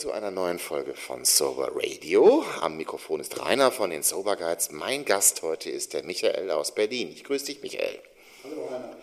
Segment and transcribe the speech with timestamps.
[0.00, 2.42] zu einer neuen Folge von Sober Radio.
[2.62, 4.70] Am Mikrofon ist Rainer von den Sober Guides.
[4.70, 7.10] Mein Gast heute ist der Michael aus Berlin.
[7.12, 7.98] Ich grüße dich, Michael.
[8.42, 8.96] Hallo, Rainer.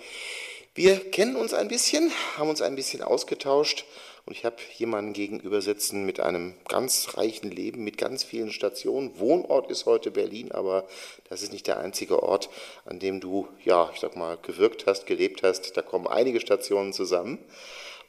[0.73, 3.85] Wir kennen uns ein bisschen, haben uns ein bisschen ausgetauscht
[4.25, 9.19] und ich habe jemanden gegenüber sitzen mit einem ganz reichen Leben, mit ganz vielen Stationen.
[9.19, 10.87] Wohnort ist heute Berlin, aber
[11.29, 12.49] das ist nicht der einzige Ort,
[12.85, 15.77] an dem du, ja, ich sag mal, gewirkt hast, gelebt hast.
[15.77, 17.37] Da kommen einige Stationen zusammen.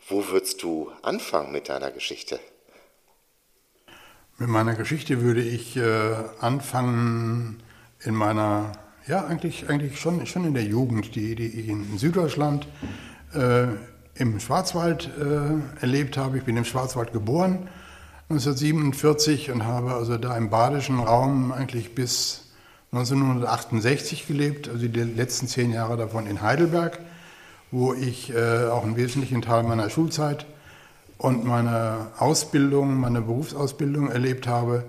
[0.09, 2.41] Wo würdest du anfangen mit deiner Geschichte?
[4.41, 7.61] Mit meiner Geschichte würde ich äh, anfangen
[8.05, 8.71] in meiner,
[9.09, 12.69] ja, eigentlich, eigentlich schon, schon in der Jugend, die, die ich in Süddeutschland
[13.35, 13.67] äh,
[14.15, 16.39] im Schwarzwald äh, erlebt habe.
[16.39, 17.69] Ich bin im Schwarzwald geboren
[18.29, 22.53] 1947 und habe also da im badischen Raum eigentlich bis
[22.93, 27.01] 1968 gelebt, also die letzten zehn Jahre davon in Heidelberg,
[27.73, 30.47] wo ich äh, auch einen wesentlichen Teil meiner Schulzeit
[31.19, 34.85] und meine Ausbildung, meine Berufsausbildung erlebt habe.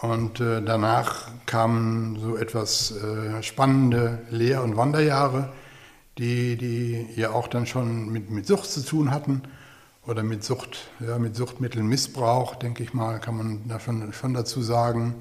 [0.00, 5.52] Und äh, danach kamen so etwas äh, spannende Lehr- und Wanderjahre
[6.20, 9.42] die, die ja auch dann schon mit, mit Sucht zu tun hatten
[10.06, 14.62] oder mit Sucht, ja, mit Suchtmittelmissbrauch, denke ich mal, kann man da schon, schon dazu
[14.62, 15.14] sagen.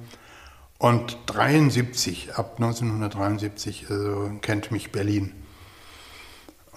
[0.77, 5.33] Und 73, ab 1973, also kennt mich Berlin.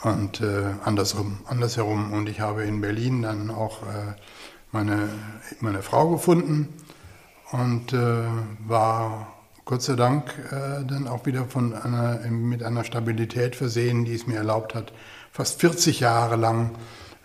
[0.03, 2.13] Und äh, andersrum, andersherum.
[2.13, 4.15] Und ich habe in Berlin dann auch äh,
[4.73, 5.09] meine,
[5.61, 6.69] meine Frau gefunden
[7.53, 8.25] und äh,
[8.67, 9.29] war
[9.65, 14.27] Gott sei Dank äh, dann auch wieder von einer, mit einer Stabilität versehen, die es
[14.27, 14.93] mir erlaubt hat,
[15.31, 16.71] fast 40 Jahre lang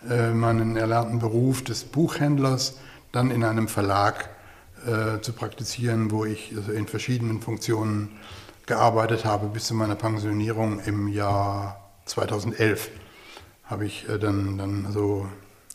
[0.08, 2.78] äh, meinen erlernten Beruf des Buchhändlers
[3.10, 4.28] dann in einem Verlag
[4.86, 8.10] äh, zu praktizieren, wo ich also in verschiedenen Funktionen
[8.66, 12.90] gearbeitet habe bis zu meiner Pensionierung im Jahr 2011
[13.64, 15.26] habe ich äh, dann, dann so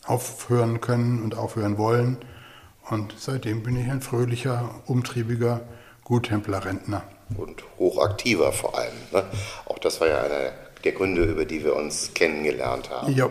[0.04, 2.18] aufhören können und aufhören wollen.
[2.90, 5.62] Und seitdem bin ich ein fröhlicher, umtriebiger
[6.04, 7.02] Guttempler-Rentner.
[7.38, 8.92] Und hochaktiver vor allem.
[9.12, 9.24] Ne?
[9.64, 10.52] Auch das war ja einer
[10.84, 13.14] der Gründe, über die wir uns kennengelernt haben.
[13.14, 13.30] Ja.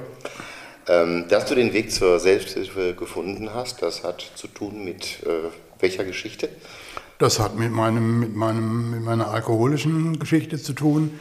[0.87, 5.49] Ähm, dass du den Weg zur Selbsthilfe gefunden hast, das hat zu tun mit äh,
[5.79, 6.49] welcher Geschichte?
[7.19, 11.19] Das hat mit, meinem, mit, meinem, mit meiner alkoholischen Geschichte zu tun,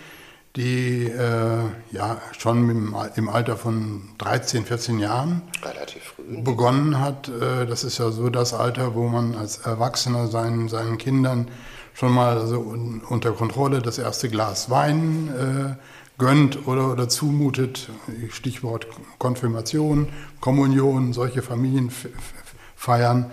[0.56, 6.42] die äh, ja schon im, im, Alter von 13, 14 Jahren Relativ früh.
[6.42, 7.28] begonnen hat.
[7.28, 11.48] Äh, das ist ja so das Alter, wo man als Erwachsener seinen, seinen Kindern
[11.94, 15.76] schon mal also unter Kontrolle das erste Glas Wein äh,
[16.18, 17.88] gönnt oder, oder zumutet.
[18.30, 18.86] Stichwort
[19.18, 20.08] Konfirmation,
[20.40, 23.30] Kommunion, solche Familienfeiern.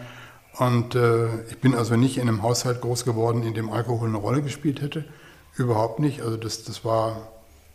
[0.58, 4.18] Und äh, ich bin also nicht in einem Haushalt groß geworden, in dem Alkohol eine
[4.18, 5.06] Rolle gespielt hätte.
[5.56, 6.22] Überhaupt nicht.
[6.22, 7.30] Also das, das war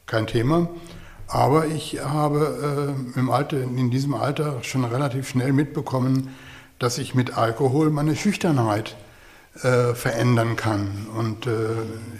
[0.06, 0.68] kein Thema.
[1.26, 6.34] Aber ich habe äh, im Alter, in diesem Alter schon relativ schnell mitbekommen,
[6.78, 8.96] dass ich mit Alkohol meine Schüchternheit
[9.62, 11.06] äh, verändern kann.
[11.16, 11.68] Und äh,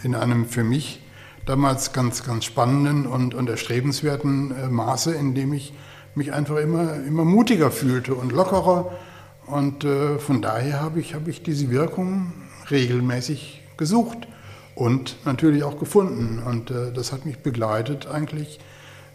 [0.03, 1.01] in einem für mich
[1.47, 5.75] damals ganz, ganz spannenden und, und erstrebenswerten äh, Maße, in dem ich
[6.15, 8.93] mich einfach immer, immer mutiger fühlte und lockerer.
[9.47, 12.33] Und äh, von daher habe ich, hab ich diese Wirkung
[12.71, 14.27] regelmäßig gesucht
[14.75, 16.43] und natürlich auch gefunden.
[16.45, 18.61] Und äh, das hat mich begleitet eigentlich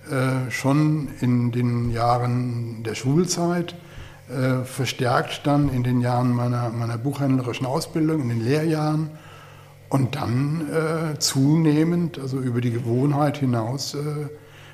[0.09, 3.75] äh, schon in den Jahren der Schulzeit,
[4.29, 9.11] äh, verstärkt dann in den Jahren meiner, meiner buchhändlerischen Ausbildung, in den Lehrjahren
[9.89, 14.29] und dann äh, zunehmend, also über die Gewohnheit hinaus, äh,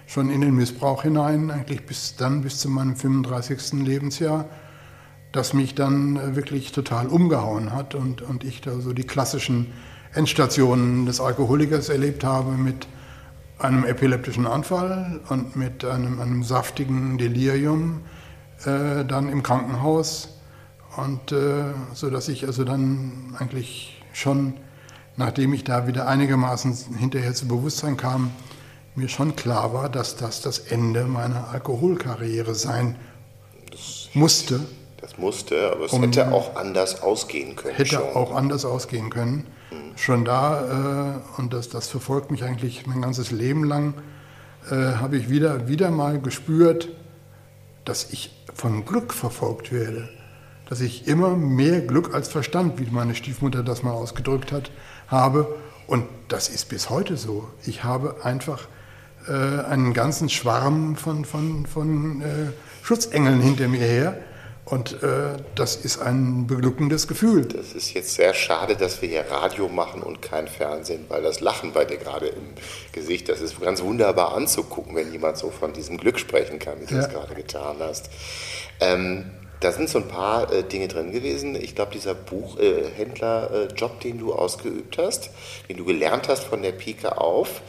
[0.08, 3.86] schon in den Missbrauch hinein, eigentlich bis dann bis zu meinem 35.
[3.86, 4.46] Lebensjahr
[5.36, 9.74] das mich dann äh, wirklich total umgehauen hat und, und ich da so die klassischen
[10.16, 12.88] Endstationen des Alkoholikers erlebt habe mit
[13.60, 18.02] einem epileptischen Anfall und mit einem, einem saftigen Delirium
[18.66, 20.30] äh, dann im Krankenhaus
[20.98, 24.56] und äh, so dass ich also dann eigentlich schon
[25.18, 28.32] nachdem ich da wieder einigermaßen hinterher zu Bewusstsein kam,
[28.96, 32.98] mir schon klar war, dass das das Ende meiner Alkoholkarriere sein
[34.14, 34.60] musste.
[34.98, 37.76] Das musste, aber es um, hätte auch anders ausgehen können.
[37.76, 38.04] Hätte schon.
[38.14, 39.46] auch anders ausgehen können
[39.96, 43.94] schon da, äh, und das, das verfolgt mich eigentlich mein ganzes Leben lang,
[44.70, 46.90] äh, habe ich wieder, wieder mal gespürt,
[47.86, 50.10] dass ich von Glück verfolgt werde.
[50.68, 54.72] Dass ich immer mehr Glück als Verstand, wie meine Stiefmutter das mal ausgedrückt hat,
[55.08, 55.56] habe.
[55.86, 57.48] Und das ist bis heute so.
[57.66, 58.68] Ich habe einfach
[59.28, 62.26] äh, einen ganzen Schwarm von, von, von äh,
[62.82, 64.18] Schutzengeln hinter mir her
[64.66, 67.46] und äh, das ist ein beglückendes Gefühl.
[67.46, 71.40] Das ist jetzt sehr schade, dass wir hier Radio machen und kein Fernsehen, weil das
[71.40, 72.44] Lachen bei dir gerade im
[72.92, 76.88] Gesicht, das ist ganz wunderbar anzugucken, wenn jemand so von diesem Glück sprechen kann, wie
[76.88, 77.02] du ja.
[77.02, 78.10] es gerade getan hast.
[78.80, 79.26] Ähm,
[79.60, 81.56] da sind so ein paar äh, Dinge drin gewesen.
[81.56, 85.30] Ich glaube, dieser Buchhändlerjob, äh, den du ausgeübt hast,
[85.70, 87.62] den du gelernt hast von der Pike auf,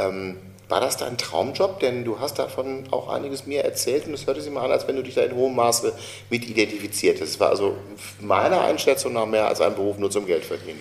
[0.00, 0.36] ähm,
[0.70, 1.80] war das dein Traumjob?
[1.80, 4.86] Denn du hast davon auch einiges mir erzählt und es hörte sich mal an, als
[4.86, 5.92] wenn du dich da in hohem Maße
[6.30, 7.30] mit identifiziert hast.
[7.30, 7.76] Es war also
[8.20, 10.80] meiner Einschätzung nach mehr als ein Beruf nur zum Geld verdienen.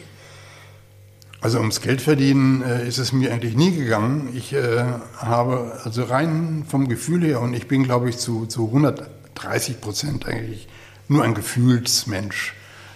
[1.41, 4.33] Also ums Geld verdienen äh, ist es mir eigentlich nie gegangen.
[4.36, 4.83] Ich äh,
[5.18, 10.25] habe also rein vom Gefühl her und ich bin, glaube ich, zu, zu 130 Prozent
[10.25, 10.68] eigentlich
[11.07, 12.53] nur ein Gefühlsmensch,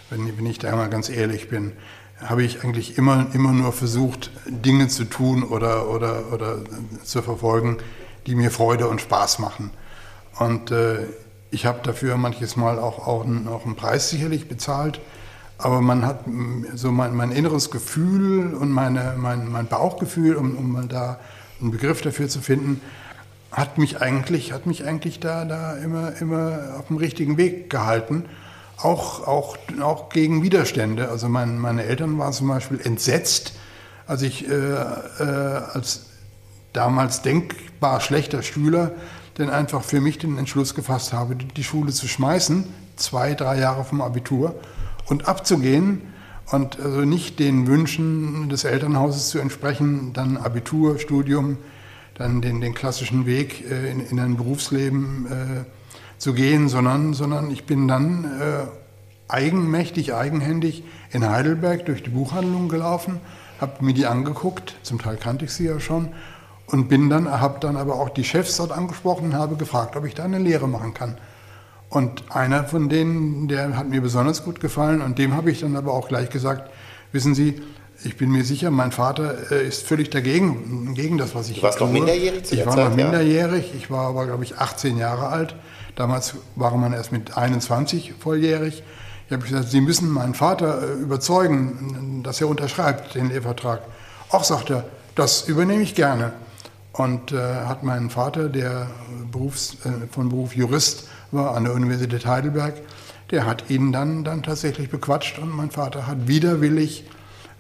[0.09, 1.71] wenn, wenn ich da mal ganz ehrlich bin
[2.19, 6.57] habe ich eigentlich immer, immer nur versucht, Dinge zu tun oder, oder, oder
[7.03, 7.77] zu verfolgen,
[8.27, 9.71] die mir Freude und Spaß machen.
[10.39, 11.05] Und äh,
[11.51, 14.99] ich habe dafür manches Mal auch, auch, einen, auch einen Preis sicherlich bezahlt,
[15.57, 16.25] aber man hat
[16.73, 21.19] so mein, mein inneres Gefühl und meine, mein, mein Bauchgefühl, um, um mal da
[21.61, 22.81] einen Begriff dafür zu finden,
[23.51, 28.25] hat mich eigentlich, hat mich eigentlich da, da immer, immer auf dem richtigen Weg gehalten
[28.81, 31.09] auch, auch, auch gegen Widerstände.
[31.09, 33.53] Also mein, meine Eltern waren zum Beispiel entsetzt,
[34.07, 35.23] als ich äh, äh,
[35.73, 36.07] als
[36.73, 38.91] damals denkbar schlechter Schüler
[39.37, 42.65] denn einfach für mich den Entschluss gefasst habe, die Schule zu schmeißen,
[42.97, 44.55] zwei, drei Jahre vom Abitur
[45.07, 46.01] und abzugehen
[46.51, 51.57] und also nicht den Wünschen des Elternhauses zu entsprechen, dann Abitur, Studium,
[52.15, 55.65] dann den, den klassischen Weg äh, in, in ein Berufsleben äh,
[56.23, 58.65] zu gehen, sondern, sondern ich bin dann äh,
[59.27, 63.19] eigenmächtig, eigenhändig in Heidelberg durch die Buchhandlung gelaufen,
[63.59, 66.13] habe mir die angeguckt, zum Teil kannte ich sie ja schon,
[66.65, 70.05] und bin dann, habe dann aber auch die Chefs dort angesprochen und habe gefragt, ob
[70.05, 71.17] ich da eine Lehre machen kann.
[71.89, 75.75] Und einer von denen, der hat mir besonders gut gefallen und dem habe ich dann
[75.75, 76.71] aber auch gleich gesagt,
[77.11, 77.61] wissen Sie,
[78.05, 81.63] ich bin mir sicher, mein Vater äh, ist völlig dagegen, gegen das, was ich Du
[81.63, 81.87] warst tue.
[81.87, 83.77] noch minderjährig zu Ich war Zeit, noch minderjährig, ja.
[83.77, 85.55] ich war aber, glaube ich, 18 Jahre alt.
[85.95, 88.83] Damals war man erst mit 21 volljährig.
[89.27, 93.81] Ich habe gesagt, Sie müssen meinen Vater äh, überzeugen, dass er unterschreibt den Lehrvertrag.
[94.29, 94.85] Auch sagt er,
[95.15, 96.33] das übernehme ich gerne.
[96.91, 98.87] Und äh, hat meinen Vater, der
[99.31, 102.75] Berufs, äh, von Beruf Jurist war an der Universität Heidelberg,
[103.31, 107.05] der hat ihn dann, dann tatsächlich bequatscht und mein Vater hat widerwillig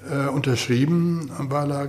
[0.09, 1.87] äh, unterschrieben, weil er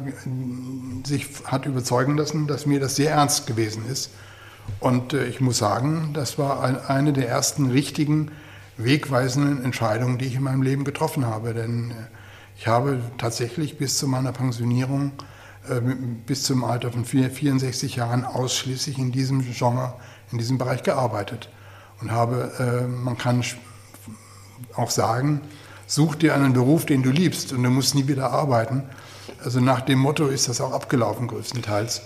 [1.04, 4.10] sich hat überzeugen lassen, dass mir das sehr ernst gewesen ist.
[4.80, 8.30] Und äh, ich muss sagen, das war ein, eine der ersten richtigen,
[8.76, 11.54] wegweisenden Entscheidungen, die ich in meinem Leben getroffen habe.
[11.54, 11.94] Denn äh,
[12.56, 15.12] ich habe tatsächlich bis zu meiner Pensionierung,
[15.68, 15.80] äh,
[16.26, 19.94] bis zum Alter von 64 Jahren ausschließlich in diesem Genre,
[20.32, 21.48] in diesem Bereich gearbeitet.
[22.00, 23.42] Und habe, man kann
[24.74, 25.40] auch sagen,
[25.86, 28.82] such dir einen Beruf, den du liebst und du musst nie wieder arbeiten.
[29.42, 32.02] Also nach dem Motto ist das auch abgelaufen größtenteils.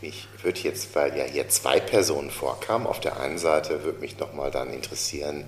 [0.00, 4.18] Mich würde jetzt, weil ja hier zwei Personen vorkamen, auf der einen Seite würde mich
[4.18, 5.44] nochmal dann interessieren,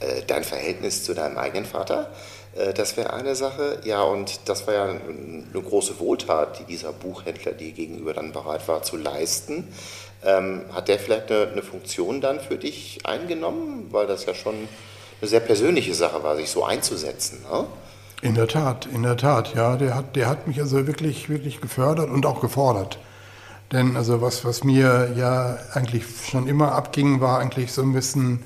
[0.00, 2.10] äh, dein Verhältnis zu deinem eigenen Vater.
[2.56, 3.80] Äh, das wäre eine Sache.
[3.84, 8.66] Ja, und das war ja eine große Wohltat, die dieser Buchhändler dir gegenüber dann bereit
[8.68, 9.68] war zu leisten.
[10.24, 13.88] Ähm, hat der vielleicht eine, eine Funktion dann für dich eingenommen?
[13.90, 14.68] Weil das ja schon
[15.20, 17.44] eine sehr persönliche Sache war, sich so einzusetzen.
[17.50, 17.66] Ne?
[18.22, 19.76] In der Tat, in der Tat, ja.
[19.76, 22.98] Der hat, der hat mich also wirklich, wirklich gefördert und auch gefordert.
[23.72, 28.42] Denn also was, was mir ja eigentlich schon immer abging, war eigentlich so ein bisschen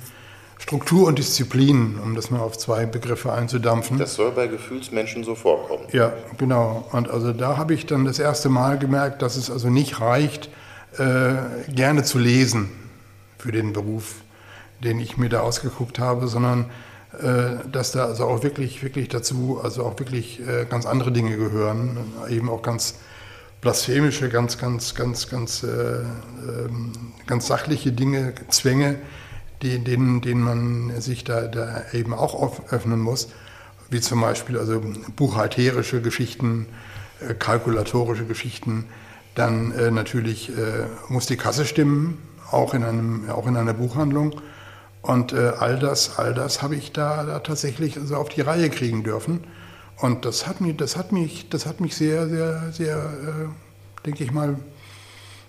[0.58, 3.98] Struktur und Disziplin, um das mal auf zwei Begriffe einzudampfen.
[3.98, 5.84] Das soll bei Gefühlsmenschen so vorkommen.
[5.92, 6.86] Ja, genau.
[6.92, 10.50] Und also da habe ich dann das erste Mal gemerkt, dass es also nicht reicht,
[10.98, 11.32] äh,
[11.72, 12.70] gerne zu lesen
[13.38, 14.16] für den Beruf,
[14.84, 16.66] den ich mir da ausgeguckt habe, sondern
[17.18, 21.36] äh, dass da also auch wirklich, wirklich dazu, also auch wirklich äh, ganz andere Dinge
[21.36, 21.96] gehören,
[22.28, 22.96] eben auch ganz
[23.60, 26.92] blasphemische, ganz, ganz, ganz, ganz, äh, ähm,
[27.26, 28.96] ganz sachliche Dinge, Zwänge,
[29.62, 33.28] die, denen, denen man sich da, da eben auch öffnen muss,
[33.90, 34.82] wie zum Beispiel also
[35.16, 36.66] buchhalterische Geschichten,
[37.20, 38.86] äh, kalkulatorische Geschichten.
[39.34, 42.18] Dann äh, natürlich äh, muss die Kasse stimmen,
[42.50, 44.40] auch in, einem, auch in einer Buchhandlung.
[45.02, 48.70] Und äh, all das, all das habe ich da, da tatsächlich also auf die Reihe
[48.70, 49.44] kriegen dürfen.
[50.00, 54.24] Und das hat mich, das hat mich, das hat mich sehr, sehr, sehr, äh, denke
[54.24, 54.56] ich mal,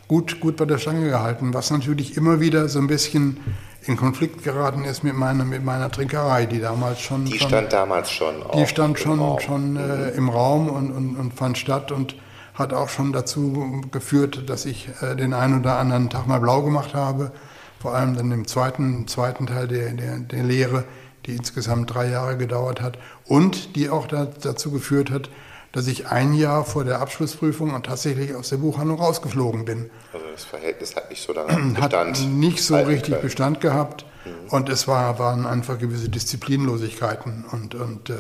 [0.08, 3.38] gut, gut bei der Stange gehalten, was natürlich immer wieder so ein bisschen
[3.86, 7.25] in Konflikt geraten ist mit meiner, mit meiner Trinkerei, die damals schon.
[7.25, 8.36] Die schon, stand damals schon.
[8.53, 9.39] Die stand schon, Raum.
[9.39, 12.15] schon äh, im Raum und, und, und fand statt und
[12.53, 16.62] hat auch schon dazu geführt, dass ich äh, den einen oder anderen Tag mal blau
[16.62, 17.31] gemacht habe.
[17.79, 20.84] Vor allem dann im zweiten, zweiten Teil der, der, der Lehre
[21.25, 25.29] die insgesamt drei Jahre gedauert hat und die auch da, dazu geführt hat,
[25.71, 29.89] dass ich ein Jahr vor der Abschlussprüfung und tatsächlich aus der Buchhandlung rausgeflogen bin.
[30.11, 32.17] Also das Verhältnis hat nicht so lange Bestand.
[32.17, 33.21] Hat nicht so richtig können.
[33.21, 34.49] Bestand gehabt mhm.
[34.49, 38.13] und es war, waren einfach gewisse Disziplinlosigkeiten und, und äh,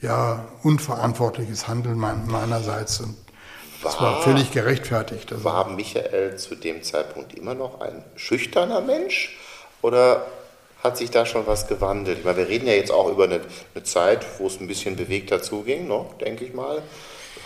[0.00, 3.16] ja, unverantwortliches Handeln meinerseits und
[3.82, 5.32] das war, war völlig gerechtfertigt.
[5.32, 9.36] Also war Michael zu dem Zeitpunkt immer noch ein schüchterner Mensch
[9.82, 10.26] oder
[10.82, 12.18] hat sich da schon was gewandelt?
[12.18, 13.40] Ich meine, wir reden ja jetzt auch über eine,
[13.74, 16.82] eine Zeit, wo es ein bisschen bewegter zuging, ne, denke ich mal.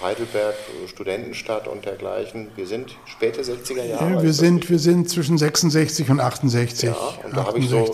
[0.02, 0.54] Heidelberg,
[0.88, 2.48] Studentenstadt und dergleichen.
[2.54, 4.10] Wir sind späte 60er Jahre.
[4.12, 6.90] Ja, wir, sind, wir sind zwischen 66 und 68.
[6.90, 7.86] Ja, und da habe ich so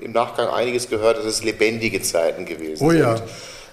[0.00, 3.00] im Nachgang einiges gehört, dass es lebendige Zeiten gewesen oh, sind.
[3.00, 3.16] Ja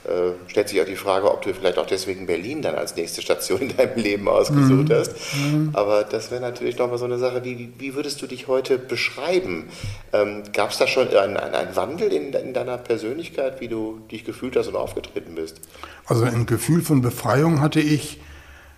[0.03, 3.21] äh, stellt sich auch die Frage, ob du vielleicht auch deswegen Berlin dann als nächste
[3.21, 4.93] Station in deinem Leben ausgesucht mhm.
[4.93, 5.13] hast.
[5.35, 5.69] Mhm.
[5.73, 9.69] Aber das wäre natürlich nochmal so eine Sache, wie, wie würdest du dich heute beschreiben?
[10.11, 14.25] Ähm, Gab es da schon einen, einen Wandel in, in, deiner Persönlichkeit, wie du dich
[14.25, 15.61] gefühlt hast und aufgetreten bist?
[16.07, 18.19] Also ein Gefühl von Befreiung hatte ich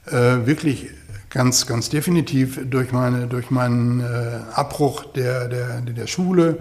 [0.07, 0.89] äh, wirklich
[1.29, 6.59] ganz, ganz definitiv durch, meine, durch meinen äh, Abbruch der, der, der Schule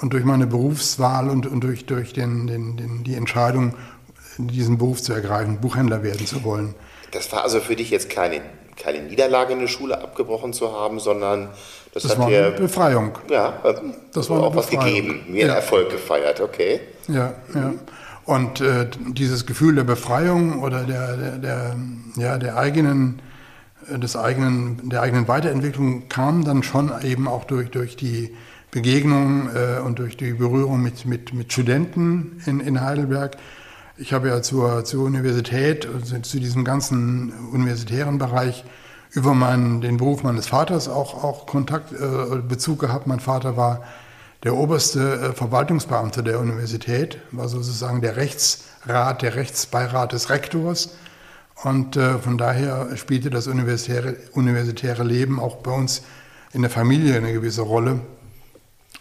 [0.00, 3.74] und durch meine Berufswahl und, und durch, durch den, den, den, die Entscheidung,
[4.38, 6.74] diesen Beruf zu ergreifen, Buchhändler werden zu wollen.
[7.12, 8.40] Das war also für dich jetzt keine,
[8.76, 11.48] keine Niederlage in der Schule abgebrochen zu haben, sondern
[11.94, 13.18] das, das hat war dir eine Befreiung.
[13.30, 13.62] Ja,
[14.12, 15.54] das war auch was gegeben, mir ja.
[15.54, 16.80] Erfolg gefeiert, okay.
[17.08, 17.72] Ja, ja.
[18.26, 21.76] Und äh, dieses Gefühl der Befreiung oder der, der, der,
[22.16, 23.22] ja, der eigenen,
[23.88, 28.34] äh, des eigenen, der eigenen Weiterentwicklung kam dann schon eben auch durch, durch die
[28.72, 33.36] Begegnung äh, und durch die Berührung mit, mit, mit Studenten in, in Heidelberg
[33.98, 38.64] ich habe ja zur, zur Universität, also zu diesem ganzen universitären Bereich
[39.12, 43.06] über meinen, den Beruf meines Vaters auch, auch Kontakt, äh, Bezug gehabt.
[43.06, 43.84] Mein Vater war
[44.42, 50.90] der oberste äh, Verwaltungsbeamte der Universität, war sozusagen der Rechtsrat, der Rechtsbeirat des Rektors.
[51.62, 56.02] Und äh, von daher spielte das universitäre, universitäre Leben auch bei uns
[56.52, 58.00] in der Familie eine gewisse Rolle.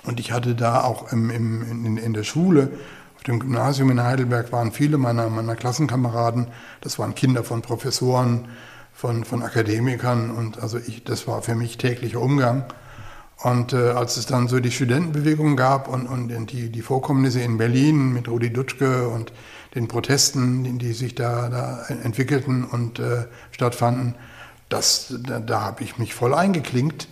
[0.03, 2.69] Und ich hatte da auch im, im, in, in der Schule
[3.27, 6.47] dem Gymnasium in Heidelberg waren viele meiner, meiner Klassenkameraden,
[6.81, 8.47] das waren Kinder von Professoren,
[8.93, 12.65] von, von Akademikern und also ich, das war für mich täglicher Umgang.
[13.43, 17.57] Und äh, als es dann so die Studentenbewegung gab und, und die, die Vorkommnisse in
[17.57, 19.33] Berlin mit Rudi Dutschke und
[19.75, 24.15] den Protesten, die, sich da, da entwickelten und äh, stattfanden,
[24.69, 27.09] das, da, da habe ich mich voll eingeklinkt.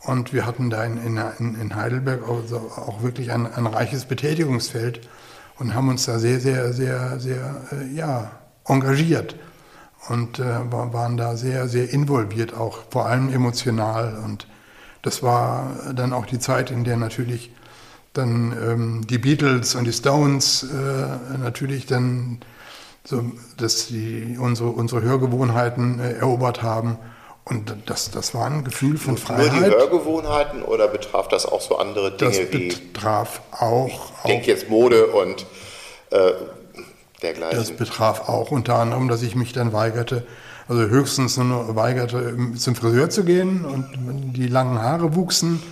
[0.00, 5.06] Und wir hatten da in, in, in Heidelberg also auch wirklich ein, ein reiches Betätigungsfeld
[5.58, 8.30] und haben uns da sehr, sehr, sehr, sehr äh, ja,
[8.66, 9.36] engagiert
[10.08, 14.18] und äh, waren da sehr, sehr involviert, auch vor allem emotional.
[14.24, 14.46] Und
[15.02, 17.52] das war dann auch die Zeit, in der natürlich
[18.12, 22.38] dann ähm, die Beatles und die Stones äh, natürlich dann
[23.04, 26.98] so, dass die unsere, unsere Hörgewohnheiten äh, erobert haben.
[27.48, 29.52] Und das, das war ein Gefühl von Freiheit.
[29.52, 32.68] Nur die Hörgewohnheiten oder betraf das auch so andere Dinge das wie.
[32.68, 34.10] Das betraf auch.
[34.24, 35.46] Ich denke jetzt Mode und
[36.10, 36.32] äh,
[37.22, 37.56] dergleichen.
[37.56, 40.26] Das betraf auch unter anderem, dass ich mich dann weigerte,
[40.66, 45.62] also höchstens nur weigerte, zum Friseur zu gehen und die langen Haare wuchsen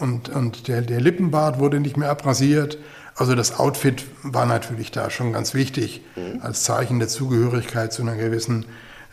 [0.00, 2.78] und, und der, der Lippenbart wurde nicht mehr abrasiert.
[3.16, 6.40] Also das Outfit war natürlich da schon ganz wichtig mhm.
[6.40, 8.64] als Zeichen der Zugehörigkeit zu einer gewissen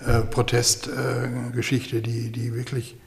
[0.06, 2.98] äh, Protestgeschichte, äh, die, die wirklich,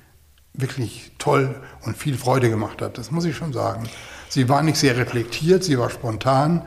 [0.54, 1.54] wirklich toll
[1.84, 2.98] und viel Freude gemacht hat.
[2.98, 3.88] Das muss ich schon sagen.
[4.28, 6.62] Sie war nicht sehr reflektiert, sie war spontan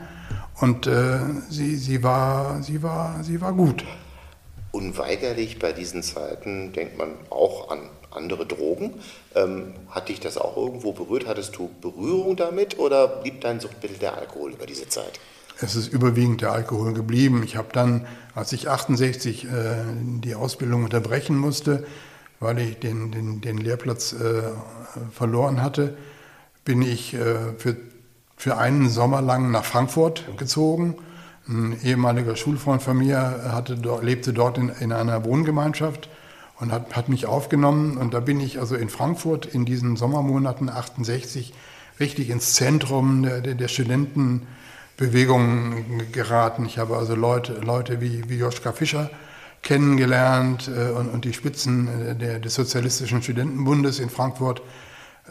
[0.60, 3.84] und äh, sie, sie, war, sie, war, sie war gut.
[4.70, 8.94] Unweigerlich bei diesen Zeiten denkt man auch an andere Drogen.
[9.34, 11.26] Ähm, hat dich das auch irgendwo berührt?
[11.26, 15.20] Hattest du Berührung damit oder blieb dein Suchtmittel der Alkohol über diese Zeit?
[15.62, 17.42] Es ist überwiegend der Alkohol geblieben.
[17.44, 19.48] Ich habe dann, als ich 68 äh,
[20.20, 21.86] die Ausbildung unterbrechen musste,
[22.40, 24.42] weil ich den, den, den Lehrplatz äh,
[25.12, 25.96] verloren hatte,
[26.64, 27.76] bin ich äh, für,
[28.36, 30.96] für einen Sommer lang nach Frankfurt gezogen.
[31.48, 33.18] Ein ehemaliger Schulfreund von mir
[33.52, 36.10] hatte, lebte dort in, in einer Wohngemeinschaft
[36.58, 37.98] und hat, hat mich aufgenommen.
[37.98, 41.54] Und da bin ich also in Frankfurt in diesen Sommermonaten 68
[42.00, 44.46] richtig ins Zentrum der, der, der Studenten
[44.96, 46.66] Bewegungen geraten.
[46.66, 49.10] Ich habe also Leute, Leute wie, wie Joschka Fischer
[49.62, 54.60] kennengelernt äh, und, und, die Spitzen äh, der, des Sozialistischen Studentenbundes in Frankfurt.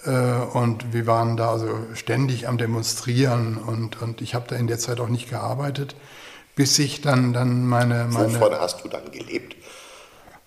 [0.05, 4.67] Äh, und wir waren da also ständig am Demonstrieren und, und ich habe da in
[4.67, 5.95] der Zeit auch nicht gearbeitet,
[6.55, 8.33] bis ich dann, dann meine, meine...
[8.33, 9.55] Wovon hast du dann gelebt?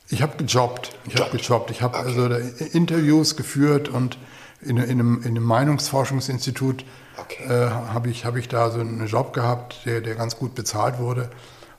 [0.09, 0.97] Ich habe gejobbt.
[1.07, 1.71] Ich habe gejobbt.
[1.71, 2.07] Ich habe okay.
[2.07, 2.27] also
[2.73, 4.19] Interviews geführt und
[4.61, 6.85] in, in, einem, in einem Meinungsforschungsinstitut
[7.19, 7.45] okay.
[7.45, 10.99] äh, habe ich, hab ich da so einen Job gehabt, der, der ganz gut bezahlt
[10.99, 11.31] wurde.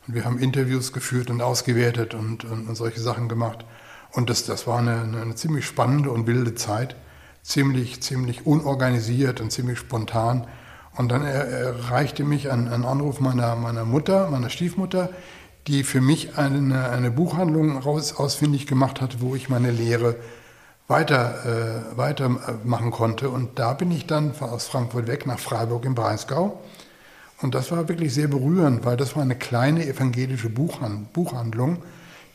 [0.08, 3.65] Und wir haben Interviews geführt und ausgewertet und, und, und solche Sachen gemacht.
[4.12, 6.96] Und das, das war eine, eine, ziemlich spannende und wilde Zeit,
[7.42, 10.48] ziemlich, ziemlich unorganisiert und ziemlich spontan.
[10.96, 15.10] Und dann erreichte mich ein, ein Anruf meiner, meiner Mutter, meiner Stiefmutter,
[15.68, 20.15] die für mich eine, eine Buchhandlung raus, ausfindig gemacht hat, wo ich meine Lehre
[20.88, 23.30] weiter, äh, weitermachen konnte.
[23.30, 26.62] Und da bin ich dann aus Frankfurt weg nach Freiburg im Breisgau.
[27.42, 31.82] Und das war wirklich sehr berührend, weil das war eine kleine evangelische Buchhandlung,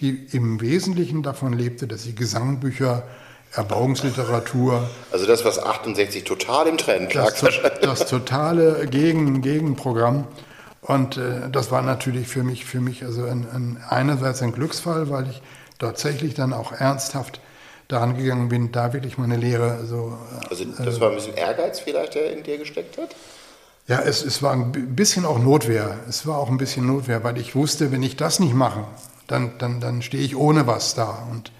[0.00, 3.04] die im Wesentlichen davon lebte, dass sie Gesangbücher,
[3.52, 4.88] Erbauungsliteratur.
[5.10, 7.32] Also das, was 68 total im Trend lag.
[7.40, 10.26] Das, das totale Gegen, Gegenprogramm.
[10.82, 15.10] Und äh, das war natürlich für mich, für mich also ein, ein, einerseits ein Glücksfall,
[15.10, 15.42] weil ich
[15.78, 17.40] tatsächlich dann auch ernsthaft
[17.92, 20.16] daran gegangen bin, da wirklich meine Lehre so.
[20.48, 23.14] Also das äh, war ein bisschen Ehrgeiz vielleicht, der in dir gesteckt hat?
[23.86, 25.98] Ja, es, es war ein bisschen auch Notwehr.
[26.08, 28.84] Es war auch ein bisschen Notwehr, weil ich wusste, wenn ich das nicht mache,
[29.26, 31.26] dann, dann, dann stehe ich ohne was da.
[31.30, 31.50] Und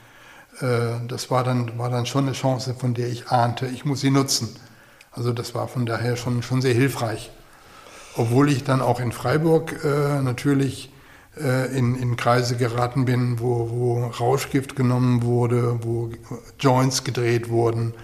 [0.61, 4.01] äh, das war dann, war dann schon eine Chance, von der ich ahnte, ich muss
[4.01, 4.55] sie nutzen.
[5.13, 7.31] Also das war von daher schon, schon sehr hilfreich.
[8.17, 10.93] Obwohl ich dann auch in Freiburg äh, natürlich
[11.37, 16.11] in, in Kreise geraten bin, wo, wo Rauschgift genommen wurde, wo
[16.59, 17.95] Joints gedreht wurden,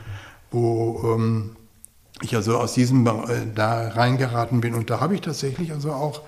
[0.51, 1.57] wo ähm,
[2.23, 3.11] ich also aus diesem äh,
[3.55, 4.75] da reingeraten bin.
[4.75, 6.23] Und da habe ich tatsächlich also auch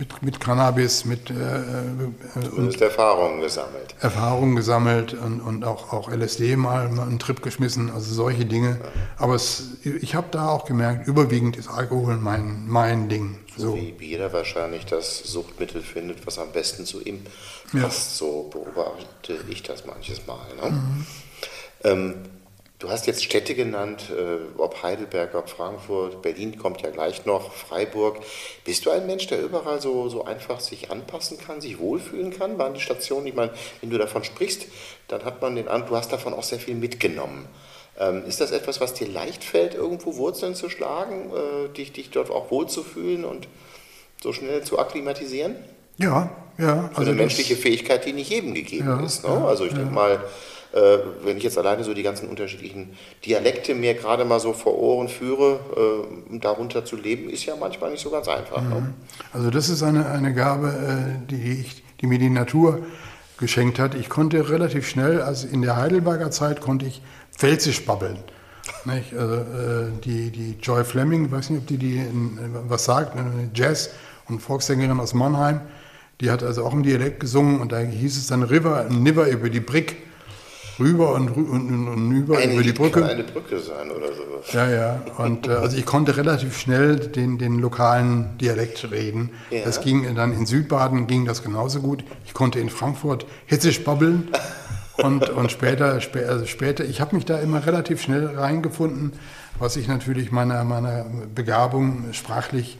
[0.00, 3.94] mit, mit Cannabis, mit äh, äh und Erfahrungen gesammelt.
[4.00, 8.80] Erfahrungen gesammelt und, und auch, auch LSD mal, mal einen Trip geschmissen, also solche Dinge.
[8.82, 8.90] Ja.
[9.18, 13.38] Aber es, ich habe da auch gemerkt, überwiegend ist Alkohol mein, mein Ding.
[13.56, 13.76] So, so.
[13.76, 17.22] wie jeder wahrscheinlich das Suchtmittel findet, was am besten zu ihm
[17.70, 17.74] passt.
[17.74, 17.90] Ja.
[17.90, 20.46] So beobachte ich das manches Mal.
[20.62, 20.70] Ne?
[20.70, 21.06] Mhm.
[21.84, 22.14] Ähm,
[22.80, 27.52] Du hast jetzt Städte genannt, äh, ob Heidelberg, ob Frankfurt, Berlin kommt ja gleich noch,
[27.52, 28.20] Freiburg.
[28.64, 32.56] Bist du ein Mensch, der überall so, so einfach sich anpassen kann, sich wohlfühlen kann?
[32.56, 34.66] Waren die Stationen, ich meine, wenn du davon sprichst,
[35.08, 37.46] dann hat man den Eindruck, du hast davon auch sehr viel mitgenommen.
[37.98, 42.08] Ähm, ist das etwas, was dir leicht fällt, irgendwo Wurzeln zu schlagen, äh, dich, dich
[42.08, 43.46] dort auch wohlzufühlen und
[44.22, 45.54] so schnell zu akklimatisieren?
[45.98, 46.88] Ja, ja.
[46.94, 49.22] Also eine menschliche Fähigkeit, die nicht jedem gegeben ja, ist.
[49.22, 49.34] Ne?
[49.34, 49.78] Ja, also ich ja.
[49.78, 50.24] denke mal,
[50.72, 52.90] äh, wenn ich jetzt alleine so die ganzen unterschiedlichen
[53.24, 55.58] Dialekte mir gerade mal so vor Ohren führe,
[56.32, 58.62] äh, darunter zu leben, ist ja manchmal nicht so ganz einfach.
[58.62, 58.76] Ne?
[58.76, 58.94] Mhm.
[59.32, 62.80] Also das ist eine, eine Gabe, äh, die, ich, die mir die Natur
[63.38, 63.94] geschenkt hat.
[63.94, 67.02] Ich konnte relativ schnell, also in der Heidelberger Zeit, konnte ich
[67.36, 68.18] Pfälzisch babbeln.
[68.84, 69.14] Nicht?
[69.14, 73.16] Also, äh, die, die Joy Fleming, ich weiß nicht, ob die, die in, was sagt,
[73.16, 73.90] eine Jazz-
[74.28, 75.62] und Volkssängerin aus Mannheim,
[76.20, 79.48] die hat also auch im Dialekt gesungen und da hieß es dann River, Niver über
[79.48, 79.96] die Brick
[80.78, 83.00] rüber und, und, und, über eine über die Brücke.
[83.00, 84.52] Kann eine Brücke sein oder sowas.
[84.52, 85.02] Ja, ja.
[85.18, 89.30] Und äh, also ich konnte relativ schnell den, den lokalen Dialekt reden.
[89.50, 89.64] Ja.
[89.64, 92.04] Das ging dann in Südbaden ging das genauso gut.
[92.24, 94.28] Ich konnte in Frankfurt Hessisch babbeln.
[95.02, 99.12] Und, und später, also später, ich habe mich da immer relativ schnell reingefunden,
[99.58, 102.76] was ich natürlich meiner, meiner Begabung sprachlich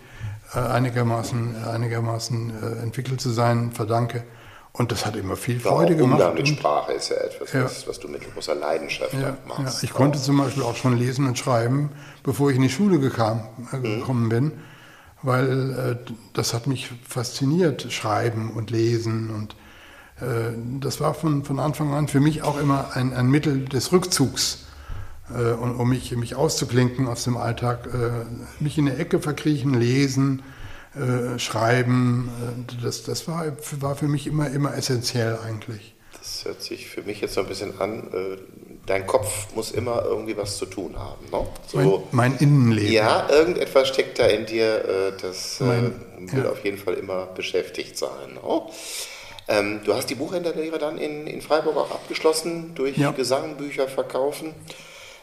[0.55, 4.25] äh, einigermaßen, einigermaßen äh, entwickelt zu sein verdanke.
[4.73, 6.21] Und das hat immer viel Freude gemacht.
[6.21, 7.65] Umgang mit Sprache ist ja etwas, ja.
[7.65, 9.83] Was, was, du mit großer Leidenschaft ja, machst.
[9.83, 9.89] Ja.
[9.89, 11.91] Ich konnte zum Beispiel auch schon lesen und schreiben,
[12.23, 13.83] bevor ich in die Schule gekam, äh, mhm.
[13.83, 14.53] gekommen bin,
[15.23, 19.31] weil äh, das hat mich fasziniert, Schreiben und Lesen.
[19.31, 19.57] Und
[20.25, 23.91] äh, das war von, von Anfang an für mich auch immer ein, ein Mittel des
[23.91, 24.67] Rückzugs,
[25.35, 29.75] äh, um, um mich, mich auszuklinken aus dem Alltag, äh, mich in eine Ecke verkriechen,
[29.75, 30.45] lesen
[30.95, 32.31] äh, schreiben.
[32.71, 33.47] Äh, das, das war,
[33.81, 35.95] war für mich immer, immer essentiell eigentlich.
[36.19, 38.37] Das hört sich für mich jetzt so ein bisschen an, äh,
[38.87, 41.25] dein Kopf muss immer irgendwie was zu tun haben.
[41.31, 41.47] Ne?
[41.67, 42.93] So, mein, mein, Innenleben.
[42.93, 46.51] Ja, irgendetwas steckt da in dir, das mein, will ja.
[46.51, 48.35] auf jeden Fall immer beschäftigt sein.
[48.35, 48.63] Ne?
[49.51, 53.11] Ähm, du hast die Buchhändlerlehre dann in, in Freiburg auch abgeschlossen durch ja.
[53.11, 54.55] Gesang, Bücher verkaufen.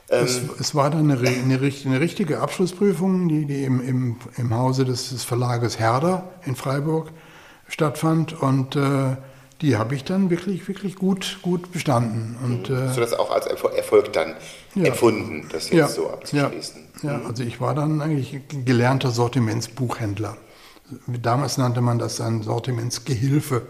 [0.09, 4.55] Es, ähm, es, war dann eine, eine, eine, richtige Abschlussprüfung, die, die im, im, im
[4.55, 7.11] Hause des, des, Verlages Herder in Freiburg
[7.67, 9.17] stattfand und äh,
[9.61, 12.37] die habe ich dann wirklich, wirklich gut, gut bestanden.
[12.41, 12.75] Und, mhm.
[12.75, 14.35] äh, Hast du das auch als Erfolg dann
[14.75, 16.83] ja, empfunden, das jetzt ja, so abzuschließen?
[17.03, 17.25] Ja, ja, mhm.
[17.25, 20.37] also ich war dann eigentlich gelernter Sortimentsbuchhändler.
[21.07, 23.63] Damals nannte man das ein Sortimentsgehilfe.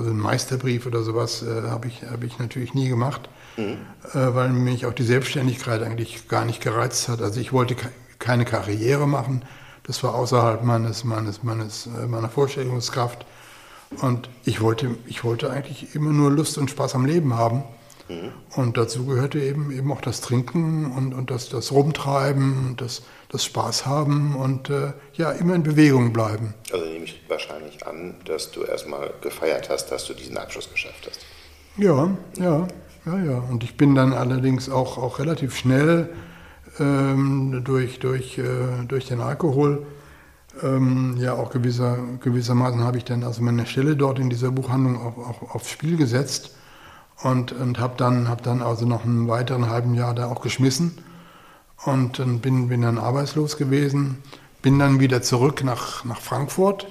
[0.00, 3.76] Also einen Meisterbrief oder sowas äh, habe ich, hab ich natürlich nie gemacht, mhm.
[4.14, 7.20] äh, weil mich auch die Selbstständigkeit eigentlich gar nicht gereizt hat.
[7.20, 9.44] Also ich wollte ke keine Karriere machen.
[9.82, 13.26] Das war außerhalb meines, meines, meines, äh, meiner Vorstellungskraft.
[14.00, 17.62] Und ich wollte, ich wollte eigentlich immer nur Lust und Spaß am Leben haben.
[18.10, 18.32] Mhm.
[18.56, 23.44] Und dazu gehörte eben, eben auch das Trinken und, und das, das Rumtreiben, das, das
[23.44, 26.54] Spaß haben und äh, ja, immer in Bewegung bleiben.
[26.72, 31.08] Also nehme ich wahrscheinlich an, dass du erstmal gefeiert hast, dass du diesen Abschluss geschafft
[31.08, 31.20] hast.
[31.76, 32.66] Ja, ja,
[33.06, 33.38] ja, ja.
[33.48, 36.08] Und ich bin dann allerdings auch, auch relativ schnell
[36.80, 39.86] ähm, durch, durch, äh, durch den Alkohol
[40.64, 44.96] ähm, ja auch gewisser, gewissermaßen habe ich dann also meine Stelle dort in dieser Buchhandlung
[44.96, 46.56] auch, auch aufs Spiel gesetzt
[47.22, 50.98] und, und habe dann, hab dann also noch einen weiteren halben Jahr da auch geschmissen
[51.84, 54.18] und bin, bin dann arbeitslos gewesen,
[54.62, 56.86] bin dann wieder zurück nach, nach Frankfurt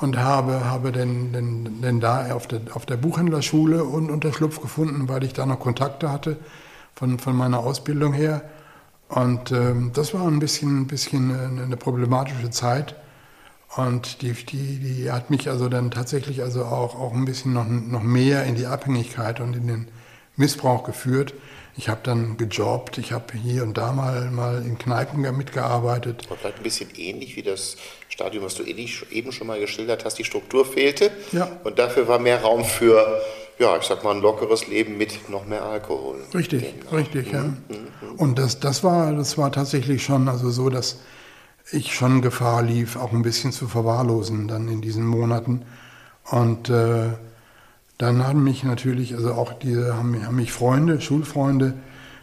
[0.00, 5.08] und habe, habe denn, denn, denn da auf der, auf der Buchhändlerschule und Unterschlupf gefunden,
[5.08, 6.36] weil ich da noch Kontakte hatte
[6.94, 8.42] von, von meiner Ausbildung her.
[9.08, 12.94] Und ähm, das war ein bisschen, ein bisschen eine problematische Zeit.
[13.76, 17.66] Und die, die, die hat mich also dann tatsächlich also auch, auch ein bisschen noch,
[17.66, 19.88] noch mehr in die Abhängigkeit und in den
[20.36, 21.34] Missbrauch geführt.
[21.76, 26.26] Ich habe dann gejobbt, ich habe hier und da mal, mal in Kneipen mitgearbeitet.
[26.28, 27.76] Und vielleicht ein bisschen ähnlich wie das
[28.08, 31.12] Stadium, was du eben schon mal geschildert hast, die Struktur fehlte.
[31.30, 31.48] Ja.
[31.62, 33.20] Und dafür war mehr Raum für
[33.60, 36.16] ja, ich sag mal, ein lockeres Leben mit noch mehr Alkohol.
[36.34, 36.96] Richtig, genau.
[36.96, 37.42] richtig, ja.
[37.42, 38.14] Mhm, mhm.
[38.16, 41.00] Und das, das, war, das war tatsächlich schon also so, dass
[41.72, 45.62] ich schon Gefahr lief, auch ein bisschen zu verwahrlosen dann in diesen Monaten.
[46.30, 47.10] Und äh,
[47.98, 51.74] dann haben mich natürlich, also auch diese, haben, haben mich Freunde, Schulfreunde,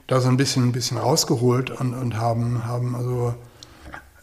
[0.07, 3.35] da so ein bisschen, ein bisschen rausgeholt und, und haben, haben also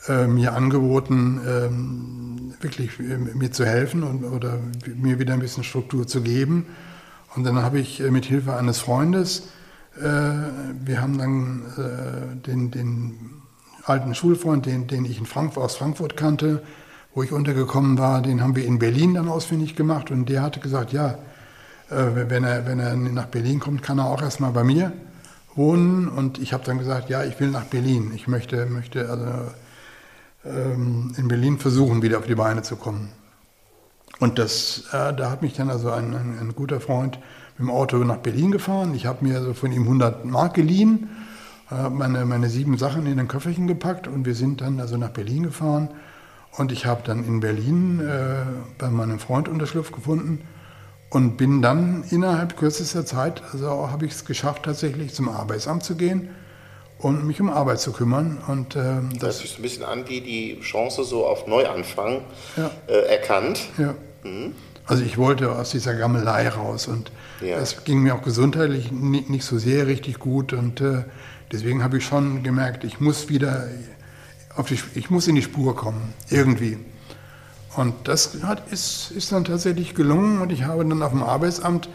[0.08, 4.58] äh, mir angeboten, ähm, wirklich äh, mir zu helfen und, oder
[4.96, 6.66] mir wieder ein bisschen Struktur zu geben.
[7.34, 9.48] Und dann habe ich äh, mit Hilfe eines Freundes,
[9.96, 13.42] äh, wir haben dann äh, den, den,
[13.84, 16.62] alten Schulfreund, den, den ich Frankfurt, aus Frankfurt kannte,
[17.14, 20.60] wo ich untergekommen war, den haben wir in Berlin dann ausfindig gemacht und der hatte
[20.60, 21.18] gesagt, ja,
[21.90, 24.92] äh, wenn, er, wenn er nach Berlin kommt, kann er auch erstmal bei mir
[25.54, 26.08] wohnen.
[26.08, 28.12] Und ich habe dann gesagt, ja, ich will nach Berlin.
[28.14, 29.26] Ich möchte, möchte also
[30.44, 33.10] ähm, in Berlin versuchen, wieder auf die Beine zu kommen.
[34.20, 37.18] Und das, äh, da hat mich dann also ein, ein, ein, guter Freund
[37.58, 38.94] mit dem Auto nach Berlin gefahren.
[38.94, 41.08] Ich habe mir also von ihm 100 Mark geliehen,
[41.76, 45.10] habe meine, meine sieben Sachen in ein Köfferchen gepackt und wir sind dann also nach
[45.10, 45.90] Berlin gefahren.
[46.56, 48.44] Und ich habe dann in Berlin äh,
[48.78, 50.46] bei meinem Freund Unterschlupf gefunden
[51.10, 55.96] und bin dann innerhalb kürzester Zeit, also habe ich es geschafft, tatsächlich zum Arbeitsamt zu
[55.96, 56.30] gehen
[56.98, 58.38] und mich um Arbeit zu kümmern.
[58.46, 62.22] Und, äh, das, so ein bisschen an wie die Chance so auf Neuanfang
[62.56, 62.70] ja.
[62.86, 63.60] äh, erkannt.
[63.78, 63.94] Ja.
[64.22, 64.54] Mhm.
[64.86, 67.10] Also ich wollte aus dieser Gammelei raus und
[67.40, 67.56] ja.
[67.56, 71.04] es ging mir auch gesundheitlich nicht, nicht, so sehr richtig gut und äh,
[71.52, 73.68] deswegen habe ich schon gemerkt, ich muss wieder
[74.56, 76.78] auf die, ich muss in die Spur kommen, irgendwie.
[77.76, 81.88] Und das hat, ist, ist dann tatsächlich gelungen und ich habe dann auf dem Arbeitsamt,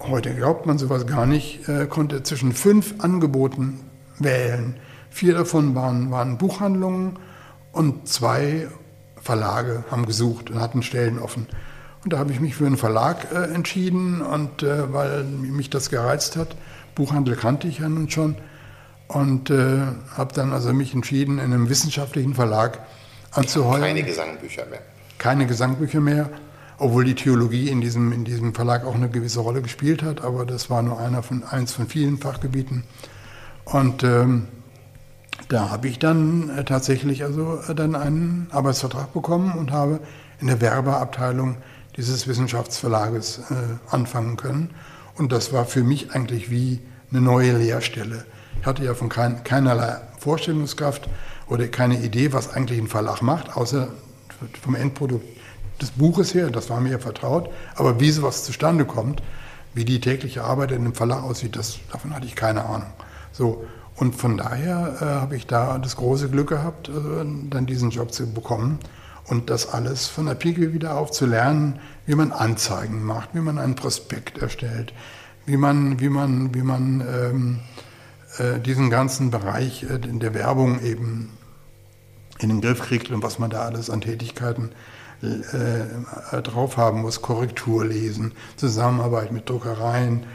[0.00, 3.80] heute glaubt man sowas gar nicht, äh, konnte zwischen fünf Angeboten
[4.18, 4.76] wählen.
[5.10, 7.18] Vier davon waren, waren Buchhandlungen
[7.72, 8.68] und zwei
[9.20, 11.46] Verlage haben gesucht und hatten Stellen offen.
[12.04, 15.88] Und da habe ich mich für einen Verlag äh, entschieden und äh, weil mich das
[15.88, 16.54] gereizt hat.
[16.94, 18.36] Buchhandel kannte ich ja nun schon
[19.14, 19.78] und äh,
[20.16, 22.80] habe dann also mich entschieden, in einem wissenschaftlichen Verlag
[23.30, 23.82] anzuheuern.
[23.82, 24.80] Keine Gesangbücher mehr.
[25.18, 26.30] Keine Gesangbücher mehr,
[26.78, 30.44] obwohl die Theologie in diesem, in diesem Verlag auch eine gewisse Rolle gespielt hat, aber
[30.44, 32.82] das war nur einer von, eins von vielen Fachgebieten.
[33.64, 34.48] Und ähm,
[35.48, 40.00] da habe ich dann äh, tatsächlich also äh, dann einen Arbeitsvertrag bekommen und habe
[40.40, 41.56] in der Werbeabteilung
[41.96, 44.70] dieses Wissenschaftsverlages äh, anfangen können.
[45.14, 46.80] Und das war für mich eigentlich wie
[47.12, 48.24] eine neue Lehrstelle.
[48.64, 51.06] Ich hatte ja von kein, keinerlei Vorstellungskraft
[51.48, 53.88] oder keine Idee, was eigentlich ein Verlag macht, außer
[54.62, 55.26] vom Endprodukt
[55.82, 57.50] des Buches her, das war mir ja vertraut.
[57.74, 59.22] Aber wie sowas zustande kommt,
[59.74, 62.88] wie die tägliche Arbeit in einem Verlag aussieht, das, davon hatte ich keine Ahnung.
[63.32, 66.92] So, und von daher äh, habe ich da das große Glück gehabt, äh,
[67.50, 68.78] dann diesen Job zu bekommen
[69.26, 73.40] und das alles von der Pike wieder auf zu lernen, wie man Anzeigen macht, wie
[73.40, 74.94] man einen Prospekt erstellt,
[75.44, 77.84] wie man, wie man, wie man ähm, äh,
[78.64, 81.30] diesen ganzen Bereich äh, der Werbung eben
[82.40, 84.70] in den Griff kriegt und was man da alles an Tätigkeiten
[85.22, 90.26] äh, drauf haben muss, Korrektur lesen, Zusammenarbeit mit Druckereien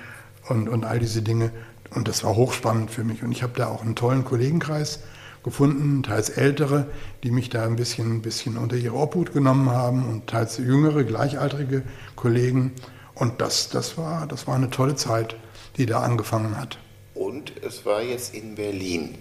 [0.47, 1.51] und, und all diese Dinge.
[1.93, 3.23] Und das war hochspannend für mich.
[3.23, 5.01] Und ich habe da auch einen tollen Kollegenkreis
[5.43, 6.87] gefunden, teils ältere,
[7.23, 11.03] die mich da ein bisschen, ein bisschen unter ihre Obhut genommen haben und teils jüngere,
[11.03, 11.83] gleichaltrige
[12.15, 12.71] Kollegen.
[13.13, 15.35] Und das, das, war, das war eine tolle Zeit,
[15.77, 16.79] die da angefangen hat.
[17.19, 19.17] Und es war jetzt in Berlin.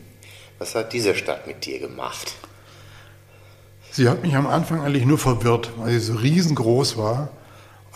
[0.61, 2.33] Was hat diese Stadt mit dir gemacht?
[3.91, 7.31] Sie hat mich am Anfang eigentlich nur verwirrt, weil sie so riesengroß war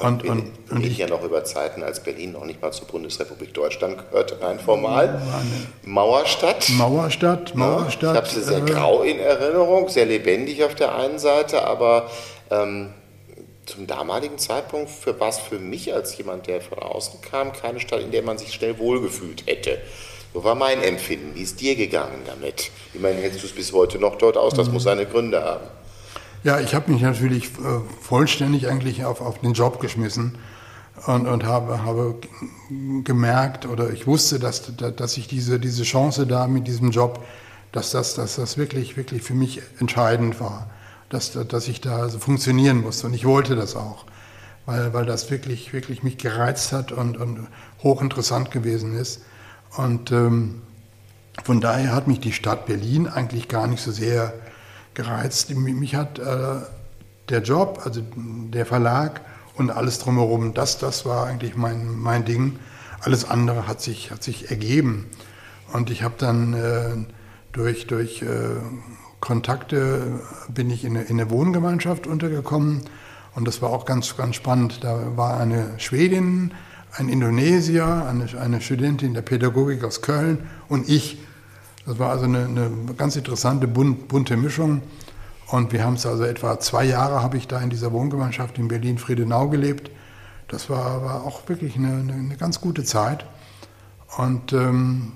[0.00, 3.54] Und, und, und ich ja noch über Zeiten, als Berlin noch nicht mal zur Bundesrepublik
[3.54, 5.22] Deutschland gehörte, rein formal.
[5.84, 6.68] Mauerstadt.
[6.70, 8.02] Mauerstadt, Mauerstadt.
[8.02, 11.64] Ja, ich habe sie sehr äh, grau in Erinnerung, sehr lebendig auf der einen Seite,
[11.64, 12.10] aber
[12.50, 12.92] ähm,
[13.66, 18.00] zum damaligen Zeitpunkt für was für mich als jemand, der von außen kam, keine Stadt,
[18.00, 19.78] in der man sich schnell wohlgefühlt hätte.
[20.34, 21.34] So war mein Empfinden.
[21.34, 22.70] Wie ist dir gegangen damit?
[22.94, 24.54] Meine, hältst du es bis heute noch dort aus?
[24.54, 24.74] Das mhm.
[24.74, 25.66] muss seine Gründe haben.
[26.42, 30.38] Ja, ich habe mich natürlich äh, vollständig eigentlich auf, auf den Job geschmissen
[31.06, 32.16] und, und habe, habe
[33.04, 37.24] gemerkt oder ich wusste, dass, dass ich diese, diese Chance da mit diesem Job,
[37.70, 40.68] dass das, dass das wirklich, wirklich für mich entscheidend war,
[41.12, 44.06] dass, dass ich da also funktionieren musste und ich wollte das auch,
[44.64, 47.46] weil, weil das wirklich, wirklich mich gereizt hat und, und
[47.82, 49.22] hochinteressant gewesen ist.
[49.76, 50.62] Und ähm,
[51.44, 54.32] von daher hat mich die Stadt Berlin eigentlich gar nicht so sehr
[54.94, 55.50] gereizt.
[55.50, 56.60] Mich hat äh,
[57.28, 59.20] der Job, also der Verlag
[59.56, 62.58] und alles drumherum, das, das war eigentlich mein, mein Ding.
[63.00, 65.06] Alles andere hat sich, hat sich ergeben.
[65.72, 66.90] Und ich habe dann äh,
[67.52, 68.26] durch, durch äh,
[69.22, 72.82] Kontakte bin ich in eine, in eine Wohngemeinschaft untergekommen.
[73.34, 74.84] Und das war auch ganz, ganz spannend.
[74.84, 76.52] Da war eine Schwedin,
[76.92, 81.18] ein Indonesier, eine, eine Studentin der Pädagogik aus Köln und ich
[81.86, 84.82] das war also eine, eine ganz interessante, bunt, bunte Mischung.
[85.48, 88.68] Und wir haben es also etwa zwei Jahre habe ich da in dieser Wohngemeinschaft in
[88.68, 89.90] Berlin-Friedenau gelebt.
[90.48, 93.26] Das war, war auch wirklich eine, eine, ganz gute Zeit.
[94.16, 95.12] Und ähm,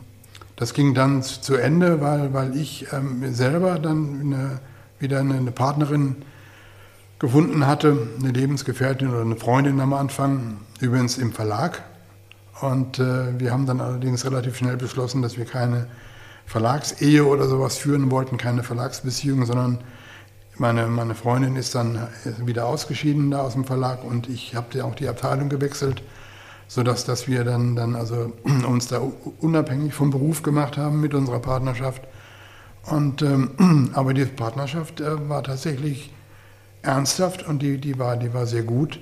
[0.56, 4.60] das ging dann zu Ende, weil, weil ich ähm, selber dann eine,
[4.98, 6.16] wieder eine, Partnerin
[7.18, 11.82] gefunden hatte, eine Lebensgefährtin oder eine Freundin am Anfang, übrigens im Verlag.
[12.62, 15.88] Und äh, wir haben dann allerdings relativ schnell beschlossen, dass wir keine
[16.46, 19.78] Verlagsehe oder sowas führen wollten, keine Verlagsbeziehung, sondern
[20.56, 24.94] meine, meine Freundin ist dann wieder ausgeschieden da aus dem Verlag und ich habe auch
[24.94, 26.02] die Abteilung gewechselt,
[26.68, 28.32] sodass dass wir dann, dann also
[28.66, 29.00] uns da
[29.40, 32.02] unabhängig vom Beruf gemacht haben mit unserer Partnerschaft.
[32.84, 36.12] Und, ähm, aber die Partnerschaft äh, war tatsächlich
[36.82, 39.00] ernsthaft und die, die, war, die war sehr gut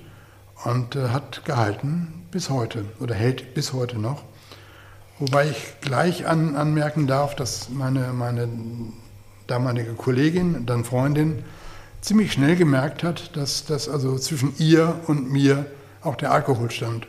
[0.64, 4.22] und äh, hat gehalten bis heute oder hält bis heute noch.
[5.18, 8.48] Wobei ich gleich an, anmerken darf, dass meine, meine
[9.46, 11.44] damalige Kollegin, dann Freundin,
[12.00, 15.66] ziemlich schnell gemerkt hat, dass, dass also zwischen ihr und mir
[16.03, 17.07] auch der Alkohol stand.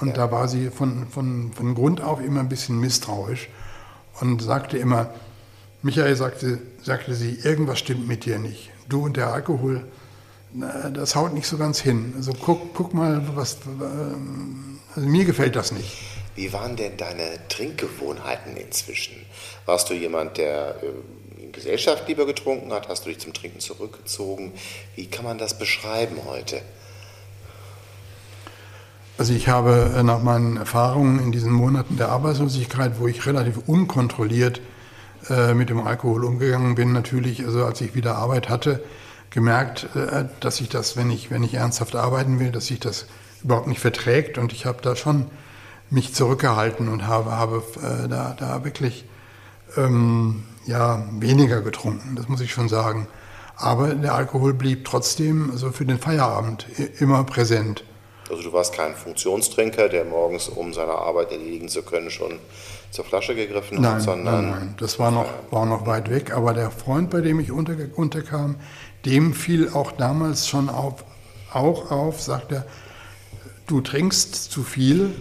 [0.00, 0.14] Und ja.
[0.14, 3.48] da war sie von, von, von Grund auf immer ein bisschen misstrauisch
[4.20, 5.12] und sagte immer,
[5.82, 8.70] Michael sagte, sagte sie, irgendwas stimmt mit dir nicht.
[8.88, 9.84] Du und der Alkohol,
[10.92, 12.12] das haut nicht so ganz hin.
[12.16, 13.58] Also guck, guck mal, was,
[14.94, 15.96] also mir gefällt das nicht.
[16.34, 19.14] Wie waren denn deine Trinkgewohnheiten inzwischen?
[19.66, 22.88] Warst du jemand, der äh, in Gesellschaft lieber getrunken hat?
[22.88, 24.52] Hast du dich zum Trinken zurückgezogen?
[24.96, 26.62] Wie kann man das beschreiben heute?
[29.20, 33.58] Also ich habe äh, nach meinen Erfahrungen in diesen Monaten der Arbeitslosigkeit, wo ich relativ
[33.66, 34.62] unkontrolliert
[35.28, 38.82] äh, mit dem Alkohol umgegangen bin, natürlich, also als ich wieder Arbeit hatte,
[39.28, 39.90] gemerkt,
[40.40, 43.08] dass ich das, wenn ich, wenn ich ernsthaft arbeiten will, dass sich das
[43.44, 44.38] überhaupt nicht verträgt.
[44.38, 45.26] Und ich habe da schon
[45.90, 49.04] mich zurückgehalten und habe, habe äh, da, da wirklich
[49.76, 53.06] ähm, ja, weniger getrunken, das muss ich schon sagen.
[53.54, 56.66] Aber der Alkohol blieb trotzdem also für den Feierabend
[57.00, 57.84] immer präsent.
[58.30, 62.38] Also du warst kein Funktionstrinker, der morgens, um seine Arbeit erledigen zu können, schon
[62.90, 64.50] zur Flasche gegriffen nein, hat, sondern...
[64.50, 66.32] Nein, nein, das war noch, war noch weit weg.
[66.32, 68.56] Aber der Freund, bei dem ich unter, unterkam,
[69.04, 71.04] dem fiel auch damals schon auf,
[71.52, 72.64] auch auf, sagt er,
[73.66, 75.14] du trinkst zu viel,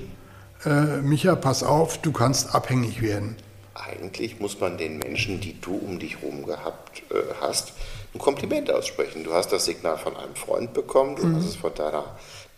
[0.66, 3.36] äh, Micha, pass auf, du kannst abhängig werden.
[3.74, 7.74] Eigentlich muss man den Menschen, die du um dich herum gehabt äh, hast,
[8.14, 9.24] ein Kompliment aussprechen.
[9.24, 11.38] Du hast das Signal von einem Freund bekommen, du mhm.
[11.38, 12.06] hast es von deiner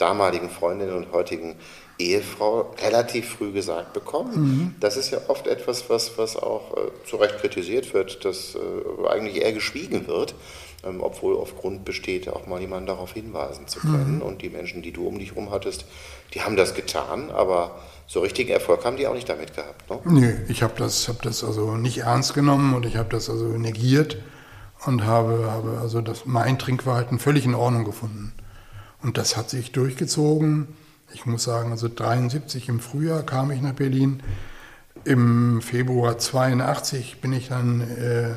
[0.02, 1.56] damaligen Freundin und heutigen
[2.00, 4.34] Ehefrau relativ früh gesagt bekommen.
[4.36, 4.76] Mhm.
[4.80, 9.08] Das ist ja oft etwas, was, was auch äh, zu Recht kritisiert wird, dass äh,
[9.08, 10.34] eigentlich eher geschwiegen wird,
[10.84, 14.16] ähm, obwohl auf Grund besteht, auch mal jemanden darauf hinweisen zu können.
[14.16, 14.22] Mhm.
[14.22, 15.86] Und die Menschen, die du um dich herum hattest,
[16.34, 19.90] die haben das getan, aber so richtigen Erfolg haben die auch nicht damit gehabt.
[19.90, 20.00] Ne?
[20.06, 23.46] Nee, ich habe das, hab das also nicht ernst genommen und ich habe das also
[23.46, 24.18] negiert
[24.86, 28.34] und habe, habe also das, mein Trinkverhalten völlig in Ordnung gefunden.
[29.02, 30.68] Und das hat sich durchgezogen.
[31.14, 34.24] Ich muss sagen, also 73 im Frühjahr kam ich nach Berlin.
[35.04, 38.34] Im Februar 82 bin ich dann äh,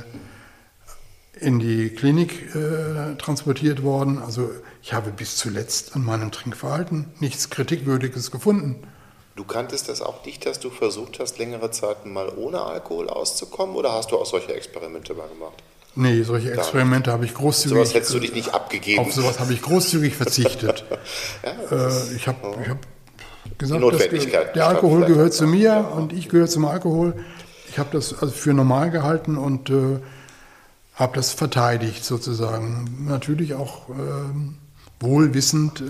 [1.38, 4.18] in die Klinik äh, transportiert worden.
[4.18, 4.50] Also
[4.82, 8.82] ich habe bis zuletzt an meinem Trinkverhalten nichts Kritikwürdiges gefunden.
[9.36, 13.74] Du kanntest das auch nicht, dass du versucht hast, längere Zeiten mal ohne Alkohol auszukommen
[13.74, 15.62] oder hast du auch solche Experimente mal gemacht?
[15.96, 17.76] Nee, solche Experimente habe ich großzügig.
[17.76, 19.00] Sowas hättest du dich nicht abgegeben.
[19.00, 20.84] Auf sowas habe ich großzügig verzichtet.
[21.70, 22.78] ja, äh, ich habe ich hab
[23.58, 24.56] gesagt, Notwendigkeit.
[24.56, 27.14] der Alkohol gehört zu mir und ich gehöre zum Alkohol.
[27.68, 30.00] Ich habe das also für normal gehalten und äh,
[30.94, 33.06] habe das verteidigt sozusagen.
[33.08, 33.92] Natürlich auch äh,
[35.00, 35.84] wohlwissend, äh,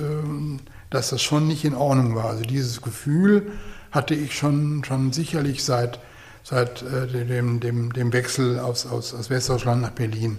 [0.91, 2.27] dass das schon nicht in Ordnung war.
[2.27, 3.53] Also dieses Gefühl
[3.91, 5.99] hatte ich schon, schon sicherlich seit,
[6.45, 10.39] seit äh, dem, dem, dem Wechsel aus, aus, aus Westdeutschland nach Berlin.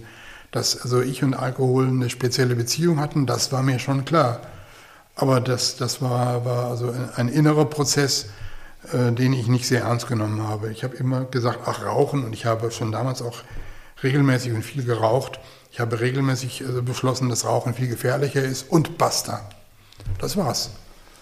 [0.52, 4.40] Dass also ich und Alkohol eine spezielle Beziehung hatten, das war mir schon klar.
[5.16, 8.28] Aber das, das war, war also ein, innerer Prozess,
[8.94, 10.72] äh, den ich nicht sehr ernst genommen habe.
[10.72, 13.40] Ich habe immer gesagt, ach, Rauchen, und ich habe schon damals auch
[14.04, 15.40] regelmäßig und viel geraucht.
[15.72, 19.50] Ich habe regelmäßig also beschlossen, dass Rauchen viel gefährlicher ist und basta.
[20.20, 20.70] Das war's.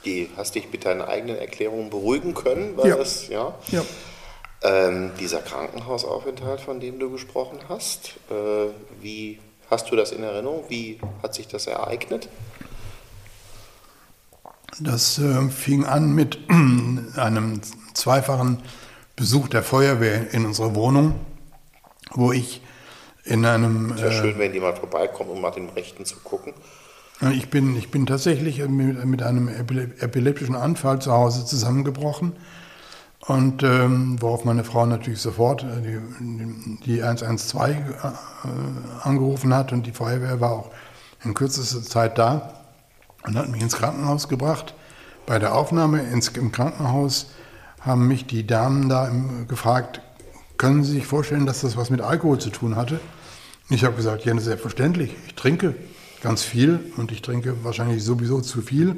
[0.05, 2.75] Die, hast dich mit deinen eigenen Erklärungen beruhigen können?
[2.75, 2.97] War ja.
[2.97, 3.55] Das, ja?
[3.69, 3.83] ja.
[4.63, 8.71] Ähm, dieser Krankenhausaufenthalt, von dem du gesprochen hast, äh,
[9.01, 10.63] wie hast du das in Erinnerung?
[10.69, 12.29] Wie hat sich das ereignet?
[14.79, 16.39] Das äh, fing an mit
[17.17, 17.61] einem
[17.93, 18.63] zweifachen
[19.17, 21.15] Besuch der Feuerwehr in unserer Wohnung,
[22.11, 22.61] wo ich
[23.25, 23.91] in einem.
[23.91, 26.53] Es wäre äh, schön, wenn die mal vorbeikommen, um mal den Rechten zu gucken.
[27.31, 32.33] Ich bin, ich bin tatsächlich mit, mit einem epileptischen Anfall zu Hause zusammengebrochen.
[33.25, 38.09] Und ähm, worauf meine Frau natürlich sofort äh, die, die 112 äh,
[39.01, 40.71] angerufen hat und die Feuerwehr war auch
[41.23, 42.53] in kürzester Zeit da
[43.25, 44.73] und hat mich ins Krankenhaus gebracht.
[45.25, 47.27] Bei der Aufnahme ins, im Krankenhaus
[47.79, 50.01] haben mich die Damen da im, gefragt,
[50.57, 52.99] können Sie sich vorstellen, dass das was mit Alkohol zu tun hatte?
[53.69, 55.15] Ich habe gesagt, ja, selbstverständlich.
[55.27, 55.75] Ich trinke
[56.21, 58.97] ganz viel und ich trinke wahrscheinlich sowieso zu viel,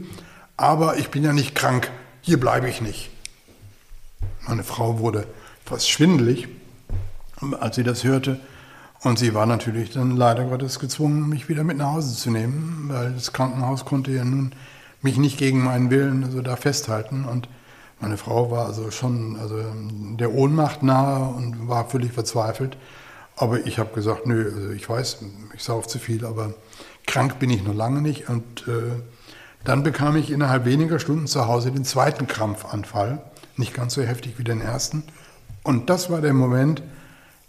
[0.57, 1.91] aber ich bin ja nicht krank.
[2.21, 3.11] Hier bleibe ich nicht.
[4.47, 5.25] Meine Frau wurde
[5.65, 6.47] fast schwindelig,
[7.59, 8.39] als sie das hörte.
[9.01, 12.89] Und sie war natürlich dann leider Gottes gezwungen, mich wieder mit nach Hause zu nehmen,
[12.91, 14.53] weil das Krankenhaus konnte ja nun
[15.01, 17.25] mich nicht gegen meinen Willen also da festhalten.
[17.25, 17.47] Und
[17.99, 19.63] meine Frau war also schon also
[20.19, 22.77] der Ohnmacht nahe und war völlig verzweifelt.
[23.35, 25.19] Aber ich habe gesagt, nö, also ich weiß,
[25.55, 26.53] ich sauf zu viel, aber
[27.05, 28.29] krank bin ich noch lange nicht.
[28.29, 29.01] Und äh,
[29.63, 33.21] dann bekam ich innerhalb weniger Stunden zu Hause den zweiten Krampfanfall,
[33.57, 35.03] nicht ganz so heftig wie den ersten.
[35.63, 36.83] Und das war der Moment,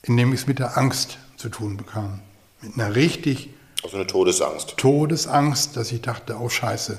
[0.02, 2.20] in dem ich es mit der Angst zu tun bekam.
[2.62, 3.50] Mit einer richtig...
[3.82, 4.76] Also eine Todesangst.
[4.76, 6.98] Todesangst, dass ich dachte, oh Scheiße,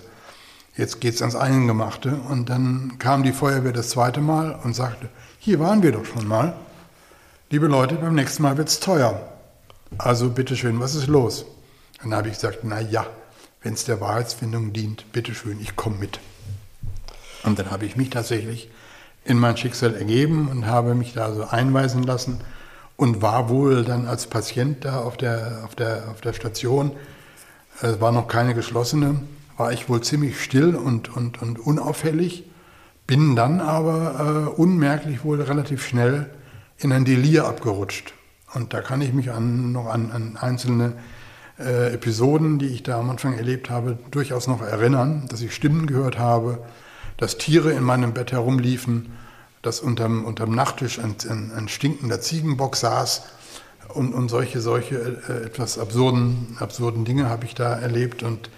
[0.75, 2.15] jetzt geht es ans Eingemachte.
[2.29, 6.27] Und dann kam die Feuerwehr das zweite Mal und sagte, hier waren wir doch schon
[6.27, 6.55] mal.
[7.49, 9.33] Liebe Leute, beim nächsten Mal wird es teuer.
[9.97, 11.45] Also bitteschön, was ist los?
[12.01, 13.07] Dann habe ich gesagt, na ja,
[13.61, 16.19] wenn es der Wahrheitsfindung dient, bitteschön, ich komme mit.
[17.43, 18.69] Und dann habe ich mich tatsächlich
[19.27, 22.39] in mein Schicksal ergeben und habe mich da so einweisen lassen
[22.95, 26.91] und war wohl dann als Patient da auf der, auf der, auf der Station,
[27.81, 29.19] es war noch keine geschlossene,
[29.57, 32.45] war ich wohl ziemlich still und, und, und unauffällig,
[33.05, 36.29] bin dann aber äh, unmerklich wohl relativ schnell
[36.77, 38.13] in ein Delir abgerutscht.
[38.53, 40.93] Und da kann ich mich an, noch an, an einzelne
[41.59, 45.85] äh, Episoden, die ich da am Anfang erlebt habe, durchaus noch erinnern, dass ich Stimmen
[45.85, 46.59] gehört habe,
[47.17, 49.13] dass Tiere in meinem Bett herumliefen,
[49.61, 53.23] dass unterm, unterm Nachttisch ein, ein, ein stinkender Ziegenbock saß
[53.89, 54.95] und, und solche, solche
[55.27, 58.49] äh, etwas absurden, absurden Dinge habe ich da erlebt und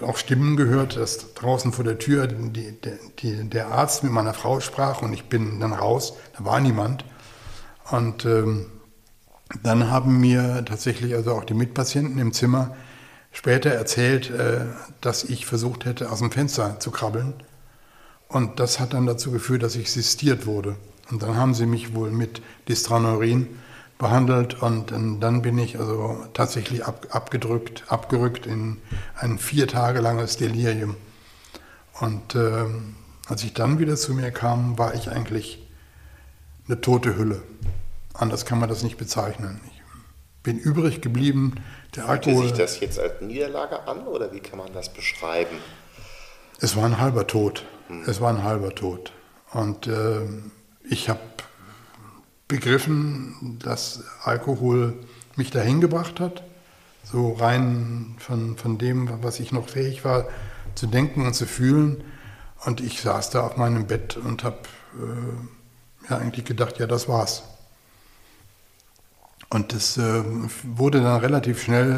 [0.00, 2.74] auch Stimmen gehört, dass draußen vor der Tür die,
[3.20, 7.04] die, der Arzt mit meiner Frau sprach und ich bin dann raus, da war niemand.
[7.90, 8.66] Und ähm,
[9.62, 12.74] dann haben mir tatsächlich also auch die Mitpatienten im Zimmer
[13.32, 14.60] später erzählt, äh,
[15.00, 17.34] dass ich versucht hätte, aus dem Fenster zu krabbeln.
[18.32, 20.76] Und das hat dann dazu geführt, dass ich sistiert wurde.
[21.10, 23.48] Und dann haben sie mich wohl mit Distraneurin
[23.98, 28.78] behandelt und dann bin ich also tatsächlich ab, abgedrückt, abgerückt in
[29.14, 30.96] ein vier Tage langes Delirium.
[32.00, 32.64] Und äh,
[33.28, 35.64] als ich dann wieder zu mir kam, war ich eigentlich
[36.66, 37.42] eine tote Hülle.
[38.14, 39.60] Anders kann man das nicht bezeichnen.
[39.66, 39.82] Ich
[40.42, 41.54] bin übrig geblieben.
[41.94, 42.48] Der Alkohol.
[42.48, 45.56] Fühlte sich das jetzt als Niederlage an oder wie kann man das beschreiben?
[46.60, 47.64] Es war ein halber Tod.
[47.92, 48.02] Hm.
[48.06, 49.12] Es war ein halber Tod.
[49.52, 50.20] Und äh,
[50.82, 51.20] ich habe
[52.48, 54.94] begriffen, dass Alkohol
[55.36, 56.42] mich dahin gebracht hat.
[57.04, 60.26] So rein von, von dem, was ich noch fähig war
[60.74, 62.04] zu denken und zu fühlen.
[62.64, 64.58] Und ich saß da auf meinem Bett und habe
[64.94, 67.42] äh, ja eigentlich gedacht, ja, das war's.
[69.50, 70.22] Und das äh,
[70.62, 71.90] wurde dann relativ schnell,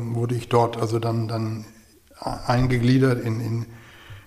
[0.00, 1.66] äh, wurde ich dort also dann, dann
[2.18, 3.66] eingegliedert in, in,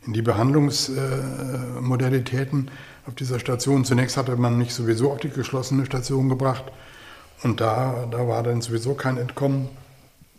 [0.07, 2.71] in die Behandlungsmodalitäten
[3.05, 3.83] auf dieser Station.
[3.85, 6.65] Zunächst hatte man mich sowieso auf die geschlossene Station gebracht
[7.43, 9.69] Und da, da war dann sowieso kein Entkommen.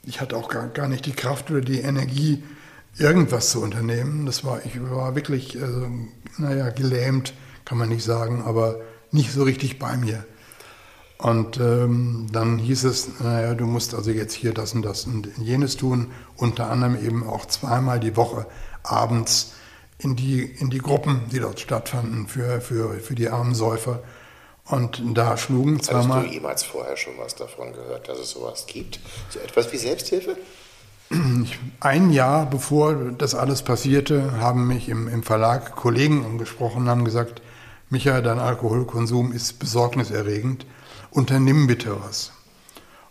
[0.04, 2.42] Ich hatte auch gar, gar nicht die Kraft oder die Energie,
[2.96, 4.26] irgendwas zu unternehmen.
[4.26, 5.86] Das war, ich war wirklich, also,
[6.38, 8.80] naja, gelähmt, kann man nicht sagen, aber
[9.12, 10.24] nicht so richtig bei mir.
[11.18, 15.28] Und ähm, dann hieß es, naja, du musst also jetzt hier das und das und
[15.36, 18.46] jenes tun, unter anderem eben auch zweimal die Woche
[18.82, 19.52] abends
[19.98, 24.02] in die, in die Gruppen, die dort stattfanden, für, für, für die armen Säufer.
[24.64, 26.22] Und da schlugen zweimal.
[26.22, 29.00] Hast du jemals vorher schon was davon gehört, dass es sowas gibt?
[29.30, 30.36] So etwas wie Selbsthilfe?
[31.80, 37.04] Ein Jahr bevor das alles passierte, haben mich im, im Verlag Kollegen angesprochen und haben
[37.06, 37.40] gesagt,
[37.88, 40.66] Michael, dein Alkoholkonsum ist besorgniserregend
[41.10, 42.32] unternimm bitte was.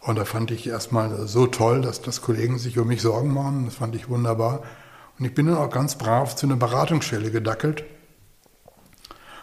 [0.02, 3.66] Und da fand ich erstmal so toll, dass das Kollegen sich um mich Sorgen machen.
[3.66, 4.64] Das fand ich wunderbar.
[5.20, 7.84] Und ich bin dann auch ganz brav zu einer Beratungsstelle gedackelt,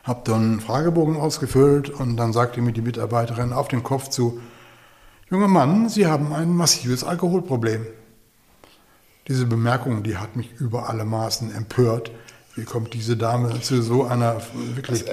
[0.04, 4.40] habe dann einen Fragebogen ausgefüllt und dann sagte mir die Mitarbeiterin auf den Kopf zu,
[5.30, 7.86] junger Mann, Sie haben ein massives Alkoholproblem.
[9.26, 12.10] Diese Bemerkung, die hat mich über alle Maßen empört.
[12.54, 14.40] Wie kommt diese Dame zu so einer
[14.74, 15.04] wirklich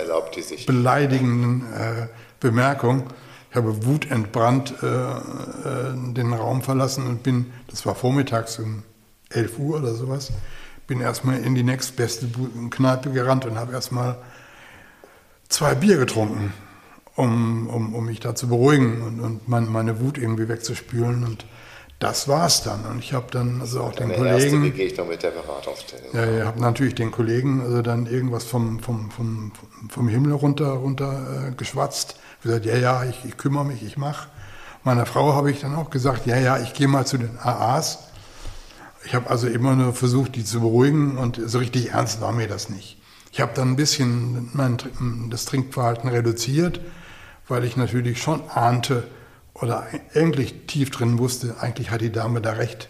[0.66, 2.08] beleidigenden äh,
[2.40, 3.06] Bemerkung?
[3.50, 8.84] Ich habe wutentbrannt äh, äh, den Raum verlassen und bin, das war vormittags um
[9.34, 10.32] 11 Uhr oder sowas,
[10.88, 12.28] bin erstmal in die nächstbeste
[12.70, 14.18] Kneipe gerannt und habe erstmal
[15.50, 16.54] zwei Bier getrunken,
[17.16, 21.24] um, um, um mich da zu beruhigen und, und mein, meine Wut irgendwie wegzuspülen.
[21.24, 21.46] Und
[22.00, 22.86] das war's dann.
[22.86, 24.26] Und ich habe dann also auch den Kollegen.
[24.26, 26.04] Erste Begegnung mit der Beratungsstelle.
[26.14, 29.52] Ja, ich habe natürlich den Kollegen also dann irgendwas vom, vom, vom,
[29.90, 34.28] vom Himmel runter, runter äh, geschwatzt gesagt, ja, ja, ich, ich kümmere mich, ich mache.
[34.84, 38.00] Meiner Frau habe ich dann auch gesagt, ja, ja, ich gehe mal zu den AAs.
[39.04, 42.48] Ich habe also immer nur versucht, die zu beruhigen und so richtig ernst war mir
[42.48, 42.98] das nicht.
[43.32, 44.78] Ich habe dann ein bisschen mein,
[45.30, 46.82] das Trinkverhalten reduziert,
[47.48, 49.08] weil ich natürlich schon ahnte
[49.54, 52.90] oder eigentlich tief drin wusste, eigentlich hat die Dame da recht.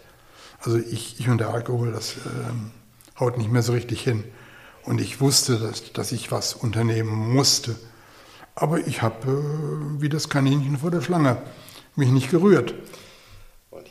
[0.62, 4.24] Also ich, ich und der Alkohol, das äh, haut nicht mehr so richtig hin.
[4.84, 7.76] Und ich wusste, dass, dass ich was unternehmen musste.
[8.55, 11.38] Aber ich habe, äh, wie das Kaninchen vor der Schlange,
[11.95, 12.74] mich nicht gerührt.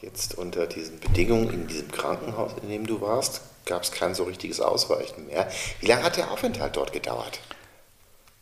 [0.03, 4.25] Jetzt unter diesen Bedingungen in diesem Krankenhaus, in dem du warst, gab es kein so
[4.25, 5.47] richtiges Ausweichen mehr.
[5.81, 7.41] Wie lange hat der Aufenthalt dort gedauert?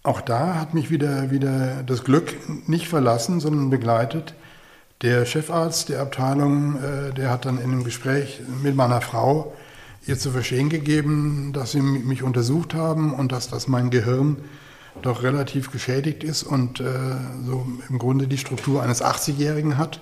[0.05, 2.37] Auch da hat mich wieder, wieder das Glück
[2.69, 4.35] nicht verlassen, sondern begleitet.
[5.03, 9.53] Der Chefarzt der Abteilung, äh, der hat dann in einem Gespräch mit meiner Frau
[10.07, 14.37] ihr zu verstehen gegeben, dass sie mich untersucht haben und dass das mein Gehirn
[15.03, 16.85] doch relativ geschädigt ist und äh,
[17.45, 20.01] so im Grunde die Struktur eines 80-Jährigen hat.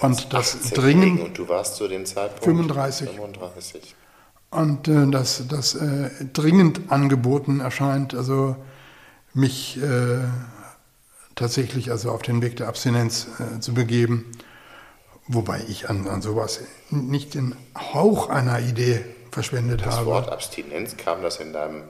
[0.00, 1.20] Und das dringend.
[1.20, 3.10] Und du warst zu dem Zeitpunkt 35.
[3.10, 3.94] 35.
[4.50, 8.56] Und äh, das, das äh, dringend angeboten erscheint, also
[9.32, 10.18] mich äh,
[11.34, 14.32] tatsächlich also auf den Weg der Abstinenz äh, zu begeben.
[15.28, 20.06] Wobei ich an, an sowas nicht den Hauch einer Idee verschwendet das habe.
[20.06, 21.82] Das Wort Abstinenz kam das in deinem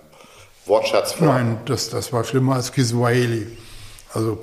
[0.65, 1.29] Wortschatz vor?
[1.29, 3.47] Nein, das, das war schlimmer als Kiswahili.
[4.15, 4.39] Also,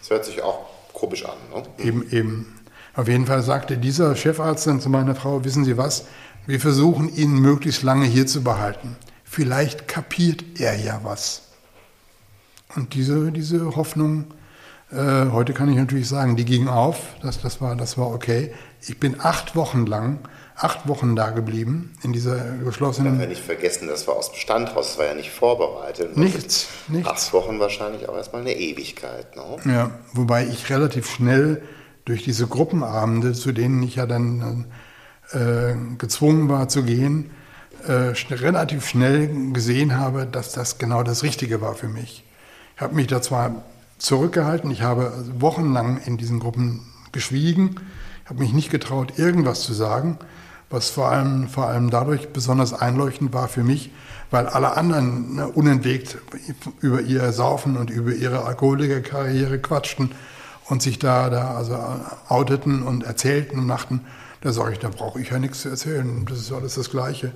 [0.00, 1.36] das hört sich auch komisch an.
[1.54, 1.62] Ne?
[1.78, 2.57] Eben, eben.
[2.98, 6.06] Auf jeden Fall sagte dieser Chefarzt dann zu meiner Frau, wissen Sie was,
[6.46, 8.96] wir versuchen ihn möglichst lange hier zu behalten.
[9.22, 11.42] Vielleicht kapiert er ja was.
[12.74, 14.24] Und diese, diese Hoffnung,
[14.90, 18.52] äh, heute kann ich natürlich sagen, die ging auf, das, das, war, das war okay.
[18.80, 20.18] Ich bin acht Wochen lang
[20.58, 23.12] acht Wochen da geblieben in dieser geschlossenen.
[23.12, 26.16] Darf ja nicht vergessen, das war aus dem Standhaus, das war ja nicht vorbereitet.
[26.16, 27.08] Nichts, nichts.
[27.08, 29.36] Acht Wochen wahrscheinlich auch erstmal eine Ewigkeit.
[29.36, 29.72] Ne?
[29.72, 31.62] Ja, wobei ich relativ schnell
[32.08, 34.64] durch diese Gruppenabende, zu denen ich ja dann
[35.32, 37.30] äh, gezwungen war zu gehen,
[37.86, 42.24] äh, relativ schnell gesehen habe, dass das genau das Richtige war für mich.
[42.76, 43.62] Ich habe mich da zwar
[43.98, 46.80] zurückgehalten, ich habe wochenlang in diesen Gruppen
[47.12, 47.76] geschwiegen,
[48.24, 50.18] habe mich nicht getraut, irgendwas zu sagen,
[50.70, 53.90] was vor allem, vor allem dadurch besonders einleuchtend war für mich,
[54.30, 56.18] weil alle anderen ne, unentwegt
[56.80, 60.12] über ihr Saufen und über ihre Alkoholikerkarriere quatschten
[60.68, 61.78] und sich da, da also
[62.28, 64.04] outeten und erzählten und machten.
[64.40, 66.24] Da sage ich, da brauche ich ja nichts zu erzählen.
[66.28, 67.32] Das ist alles das Gleiche.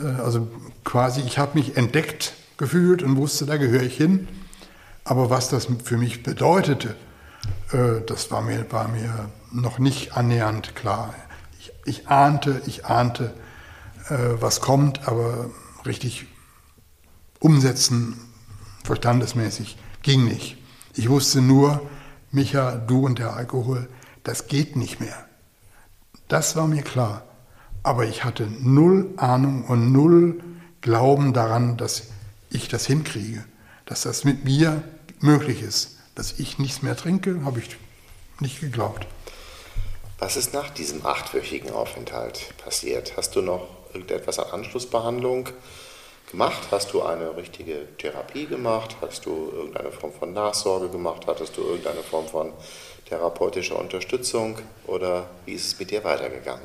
[0.00, 0.48] Äh, also
[0.84, 4.28] quasi, ich habe mich entdeckt gefühlt und wusste, da gehöre ich hin.
[5.04, 6.94] Aber was das für mich bedeutete,
[7.72, 11.12] äh, das war mir, war mir noch nicht annähernd klar
[11.84, 13.34] ich ahnte, ich ahnte,
[14.08, 15.50] äh, was kommt, aber
[15.84, 16.26] richtig
[17.40, 18.16] umsetzen,
[18.84, 20.56] verstandesmäßig, ging nicht.
[20.94, 21.82] Ich wusste nur,
[22.32, 23.88] Micha, du und der Alkohol,
[24.24, 25.26] das geht nicht mehr.
[26.28, 27.24] Das war mir klar.
[27.82, 30.42] Aber ich hatte null Ahnung und null
[30.80, 32.08] Glauben daran, dass
[32.50, 33.44] ich das hinkriege,
[33.84, 34.82] dass das mit mir
[35.20, 35.98] möglich ist.
[36.14, 37.76] Dass ich nichts mehr trinke, habe ich
[38.40, 39.06] nicht geglaubt.
[40.18, 43.16] Was ist nach diesem achtwöchigen Aufenthalt passiert?
[43.16, 45.50] Hast du noch irgendetwas an Anschlussbehandlung
[46.32, 46.68] gemacht?
[46.70, 48.96] Hast du eine richtige Therapie gemacht?
[49.00, 51.26] Hast du irgendeine Form von Nachsorge gemacht?
[51.28, 52.50] Hattest du irgendeine Form von
[53.06, 56.64] therapeutischer Unterstützung oder wie ist es mit dir weitergegangen?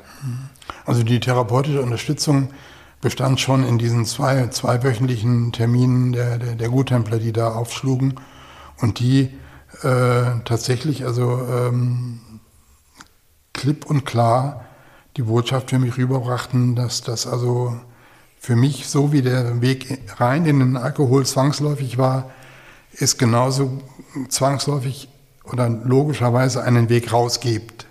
[0.86, 2.50] Also die therapeutische Unterstützung
[3.00, 8.18] bestand schon in diesen zwei, zweiwöchentlichen Terminen der, der, der Guttempler, die da aufschlugen
[8.80, 9.38] und die
[9.82, 12.40] äh, tatsächlich also ähm,
[13.52, 14.64] klipp und klar
[15.16, 17.78] die Botschaft für mich rüberbrachten, dass das also
[18.40, 22.30] für mich, so wie der Weg rein in den Alkohol zwangsläufig war,
[22.92, 23.82] ist genauso
[24.28, 25.08] zwangsläufig
[25.44, 27.86] oder logischerweise einen Weg rausgibt.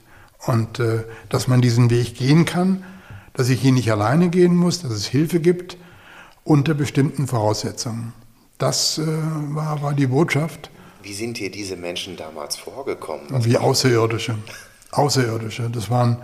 [0.45, 2.83] Und äh, dass man diesen Weg gehen kann,
[3.33, 5.77] dass ich ihn nicht alleine gehen muss, dass es Hilfe gibt
[6.43, 8.13] unter bestimmten Voraussetzungen.
[8.57, 10.71] Das äh, war, war die Botschaft.
[11.03, 13.45] Wie sind dir diese Menschen damals vorgekommen?
[13.45, 14.35] Wie Außerirdische.
[14.91, 15.69] Außerirdische.
[15.69, 16.17] Das waren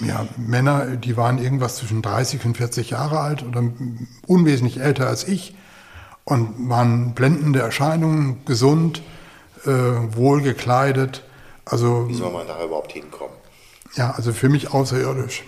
[0.00, 3.62] ja, Männer, die waren irgendwas zwischen 30 und 40 Jahre alt oder
[4.26, 5.54] unwesentlich älter als ich
[6.24, 9.02] und waren blendende Erscheinungen, gesund,
[9.64, 11.22] äh, wohl gekleidet.
[11.64, 13.34] Also, Wie soll man da überhaupt hinkommen?
[13.94, 15.44] Ja, also für mich außerirdisch.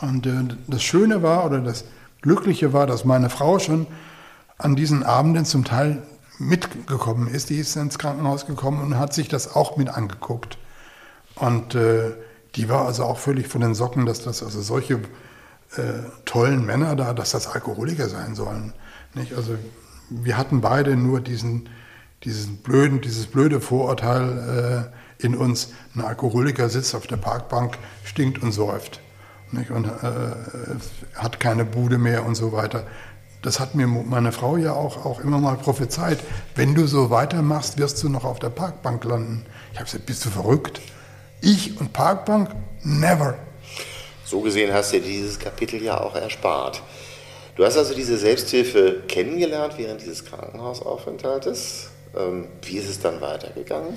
[0.00, 1.84] Und äh, das Schöne war oder das
[2.22, 3.86] Glückliche war, dass meine Frau schon
[4.58, 6.02] an diesen Abenden zum Teil
[6.38, 7.50] mitgekommen ist.
[7.50, 10.58] Die ist ins Krankenhaus gekommen und hat sich das auch mit angeguckt.
[11.36, 12.12] Und äh,
[12.56, 14.94] die war also auch völlig von den Socken, dass das also solche
[15.76, 18.72] äh, tollen Männer da, dass das Alkoholiker sein sollen.
[19.14, 19.34] Nicht?
[19.34, 19.56] Also
[20.10, 21.68] wir hatten beide nur diesen,
[22.24, 24.90] diesen blöden, dieses blöde Vorurteil
[25.20, 29.00] äh, in uns, ein Alkoholiker sitzt auf der Parkbank, stinkt und säuft
[29.52, 29.70] nicht?
[29.70, 29.90] und äh,
[31.14, 32.84] hat keine Bude mehr und so weiter.
[33.42, 36.18] Das hat mir meine Frau ja auch, auch immer mal prophezeit.
[36.56, 39.44] Wenn du so weitermachst, wirst du noch auf der Parkbank landen.
[39.72, 40.80] Ich habe gesagt, bist du verrückt?
[41.40, 42.50] Ich und Parkbank?
[42.82, 43.34] Never.
[44.24, 46.82] So gesehen hast du dir dieses Kapitel ja auch erspart.
[47.56, 51.90] Du hast also diese Selbsthilfe kennengelernt während dieses Krankenhausaufenthaltes.
[52.16, 53.94] Ähm, wie ist es dann weitergegangen?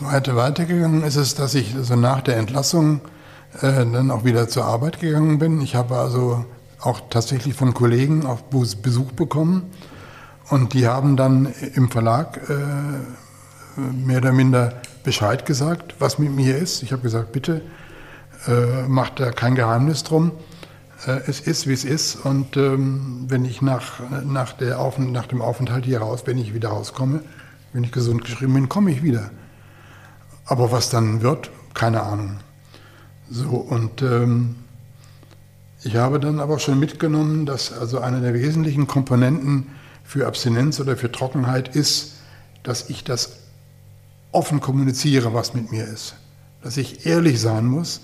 [0.00, 3.00] Weiter weitergegangen ist es, dass ich also nach der Entlassung
[3.60, 5.60] äh, dann auch wieder zur Arbeit gegangen bin.
[5.60, 6.44] Ich habe also
[6.80, 9.70] auch tatsächlich von Kollegen auch Besuch bekommen
[10.50, 16.58] und die haben dann im Verlag äh, mehr oder minder Bescheid gesagt, was mit mir
[16.58, 16.82] ist.
[16.82, 17.62] Ich habe gesagt, bitte
[18.46, 20.32] äh, macht da kein Geheimnis drum.
[21.06, 22.16] Äh, es ist, wie es ist.
[22.26, 26.52] Und ähm, wenn ich nach, nach, der Auf nach dem Aufenthalt hier raus, wenn ich
[26.52, 27.22] wieder rauskomme,
[27.72, 29.30] wenn ich gesund geschrieben bin, komme ich wieder.
[30.44, 32.40] Aber was dann wird, keine Ahnung.
[33.30, 34.56] So, und ähm,
[35.82, 39.68] ich habe dann aber schon mitgenommen, dass also eine der wesentlichen Komponenten
[40.04, 42.16] für Abstinenz oder für Trockenheit ist,
[42.62, 43.47] dass ich das
[44.32, 46.14] offen kommuniziere, was mit mir ist.
[46.62, 48.02] Dass ich ehrlich sein muss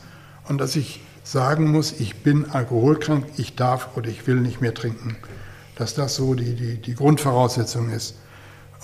[0.48, 4.74] und dass ich sagen muss, ich bin alkoholkrank, ich darf oder ich will nicht mehr
[4.74, 5.16] trinken.
[5.76, 8.16] Dass das so die, die, die Grundvoraussetzung ist.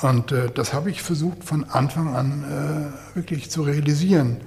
[0.03, 4.39] Und äh, das habe ich versucht von Anfang an äh, wirklich zu realisieren.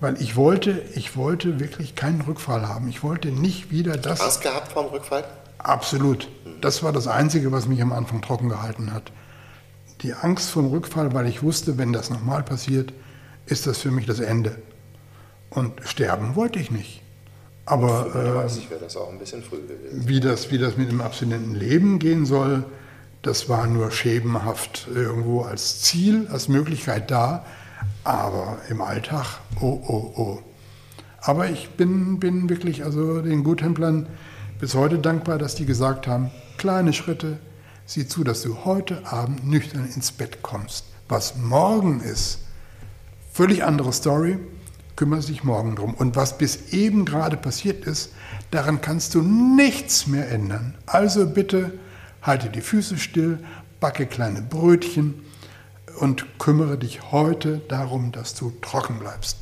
[0.00, 2.88] Weil ich wollte, ich wollte wirklich keinen Rückfall haben.
[2.88, 4.20] Ich wollte nicht wieder das.
[4.20, 5.24] Angst gehabt vor dem Rückfall?
[5.58, 6.28] Absolut.
[6.60, 9.10] Das war das Einzige, was mich am Anfang trocken gehalten hat
[10.02, 12.92] die Angst vor dem Rückfall, weil ich wusste, wenn das nochmal passiert,
[13.46, 14.56] ist das für mich das Ende.
[15.50, 17.02] Und sterben wollte ich nicht.
[17.64, 20.08] Aber äh, wäre das auch ein bisschen früh gewesen.
[20.08, 22.64] Wie das, wie das mit dem abstinenten Leben gehen soll,
[23.22, 27.44] das war nur schemenhaft irgendwo als Ziel, als Möglichkeit da.
[28.04, 30.38] Aber im Alltag, oh, oh, oh.
[31.20, 34.06] Aber ich bin, bin wirklich also den Guttemplern
[34.60, 37.38] bis heute dankbar, dass die gesagt haben, kleine Schritte,
[37.88, 40.84] sieh zu, dass du heute Abend nüchtern ins Bett kommst.
[41.08, 42.40] Was morgen ist,
[43.32, 44.38] völlig andere Story,
[44.94, 45.94] kümmere dich morgen drum.
[45.94, 48.12] Und was bis eben gerade passiert ist,
[48.50, 50.74] daran kannst du nichts mehr ändern.
[50.84, 51.78] Also bitte
[52.20, 53.38] halte die Füße still,
[53.80, 55.22] backe kleine Brötchen
[55.98, 59.38] und kümmere dich heute darum, dass du trocken bleibst.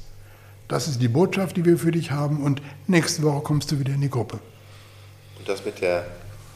[0.68, 3.94] Das ist die Botschaft, die wir für dich haben und nächste Woche kommst du wieder
[3.94, 4.38] in die Gruppe.
[5.38, 6.06] Und das mit der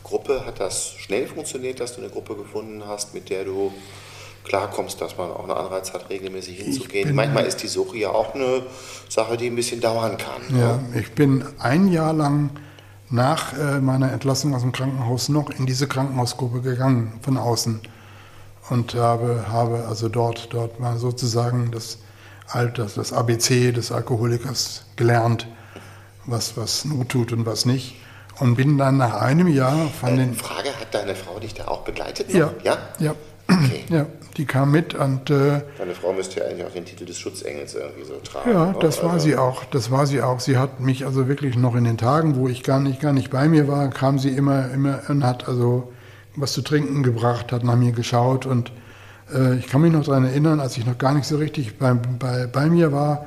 [0.03, 3.73] Gruppe, hat das schnell funktioniert, dass du eine Gruppe gefunden hast, mit der du
[4.45, 7.15] klarkommst, dass man auch einen Anreiz hat, regelmäßig hinzugehen.
[7.15, 8.63] Manchmal ist die Suche ja auch eine
[9.09, 10.43] Sache, die ein bisschen dauern kann.
[10.59, 11.01] Ja, ne?
[11.01, 12.51] ich bin ein Jahr lang
[13.11, 17.81] nach äh, meiner Entlassung aus dem Krankenhaus noch in diese Krankenhausgruppe gegangen, von außen.
[18.71, 21.99] Und habe, habe also dort, dort mal sozusagen das,
[22.77, 25.49] das, das ABC des Alkoholikers gelernt,
[26.25, 27.97] was, was Not tut und was nicht
[28.41, 30.35] und bin dann nach einem Jahr von äh, den.
[30.35, 32.33] Frage, hat deine Frau dich da auch begleitet?
[32.33, 32.53] Ja.
[32.65, 32.79] Ja?
[32.99, 33.15] ja.
[33.49, 33.85] Okay.
[33.91, 35.31] Ja, die kam mit und.
[35.31, 38.53] Äh, Deine Frau müsste ja eigentlich auch den Titel des Schutzengels irgendwie so tragen.
[38.53, 39.27] Ja, das war also.
[39.27, 39.65] sie auch.
[39.65, 40.39] Das war sie auch.
[40.39, 43.31] Sie hat mich also wirklich noch in den Tagen, wo ich gar nicht, gar nicht
[43.31, 45.93] bei mir war, kam sie immer, immer und hat also
[46.37, 48.71] was zu trinken gebracht, hat nach mir geschaut und
[49.35, 51.93] äh, ich kann mich noch daran erinnern, als ich noch gar nicht so richtig bei,
[51.95, 53.27] bei, bei mir war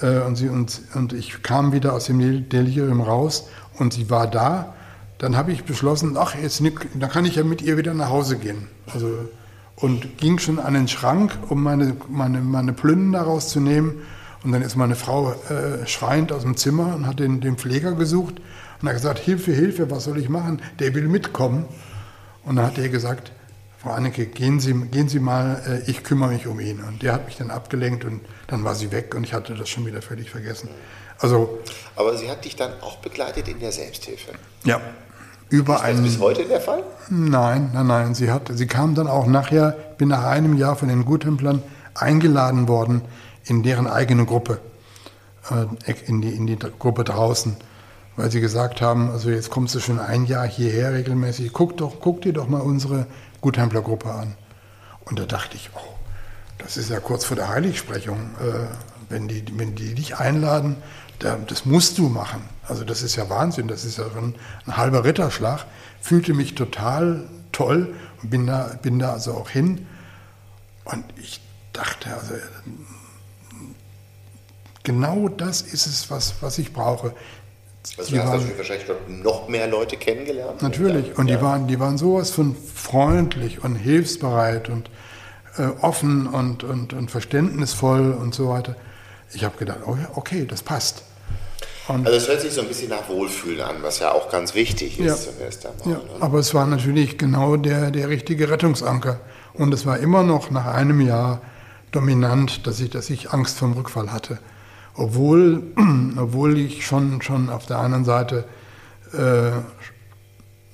[0.00, 3.48] äh, und, sie, und, und ich kam wieder aus dem Delirium raus
[3.78, 4.74] und sie war da,
[5.18, 6.62] dann habe ich beschlossen, ach, jetzt
[6.94, 8.68] dann kann ich ja mit ihr wieder nach Hause gehen.
[8.92, 9.28] Also,
[9.76, 14.02] und ging schon an den Schrank, um meine, meine, meine Plünnen daraus zu nehmen.
[14.42, 17.92] Und dann ist meine Frau äh, schreiend aus dem Zimmer und hat den, den Pfleger
[17.92, 18.40] gesucht
[18.80, 20.62] und hat gesagt, Hilfe, Hilfe, was soll ich machen?
[20.78, 21.66] Der will mitkommen.
[22.44, 23.32] Und dann hat er gesagt,
[23.82, 26.80] Frau Anneke, gehen Sie, gehen Sie mal, äh, ich kümmere mich um ihn.
[26.80, 29.70] Und der hat mich dann abgelenkt und dann war sie weg und ich hatte das
[29.70, 30.68] schon wieder völlig vergessen.
[31.18, 31.60] Also,
[31.96, 34.32] Aber sie hat dich dann auch begleitet in der Selbsthilfe?
[34.64, 34.80] Ja.
[35.48, 36.82] Über ist das einen, bis heute der Fall?
[37.08, 38.14] Nein, nein, nein.
[38.14, 41.62] Sie, hat, sie kam dann auch nachher, bin nach einem Jahr von den Guttemplern
[41.94, 43.02] eingeladen worden
[43.44, 44.60] in deren eigene Gruppe,
[45.50, 47.56] äh, in, die, in die Gruppe draußen
[48.16, 52.00] weil sie gesagt haben, also jetzt kommst du schon ein Jahr hierher regelmäßig, guck, doch,
[52.00, 53.06] guck dir doch mal unsere
[53.40, 54.36] Gutheimpler-Gruppe an.
[55.04, 55.98] Und da dachte ich, oh,
[56.58, 58.18] das ist ja kurz vor der Heiligsprechung.
[58.40, 58.66] Äh,
[59.08, 60.76] wenn, die, wenn die dich einladen,
[61.18, 62.42] da, das musst du machen.
[62.66, 64.34] Also das ist ja Wahnsinn, das ist ja ein,
[64.66, 65.66] ein halber Ritterschlag.
[66.00, 69.86] Fühlte mich total toll und bin da, bin da also auch hin.
[70.84, 71.40] Und ich
[71.72, 72.34] dachte, also
[74.82, 77.14] genau das ist es, was, was ich brauche.
[77.96, 80.60] Also du hast waren, wahrscheinlich noch mehr Leute kennengelernt.
[80.60, 81.16] Natürlich.
[81.16, 81.36] Und ja.
[81.36, 84.90] die, waren, die waren sowas von freundlich und hilfsbereit und
[85.56, 88.76] äh, offen und, und, und verständnisvoll und so weiter.
[89.32, 91.02] Ich habe gedacht, oh ja, okay, das passt.
[91.88, 94.54] Und also es hört sich so ein bisschen nach Wohlfühlen an, was ja auch ganz
[94.54, 95.88] wichtig ist ja, zunächst einmal.
[95.88, 96.20] Ja, ne?
[96.20, 99.20] aber es war natürlich genau der, der richtige Rettungsanker.
[99.54, 101.40] Und es war immer noch nach einem Jahr
[101.92, 104.38] dominant, dass ich, dass ich Angst vor dem Rückfall hatte
[104.94, 105.62] obwohl,
[106.16, 108.44] obwohl ich schon, schon auf der anderen Seite
[109.12, 109.52] äh,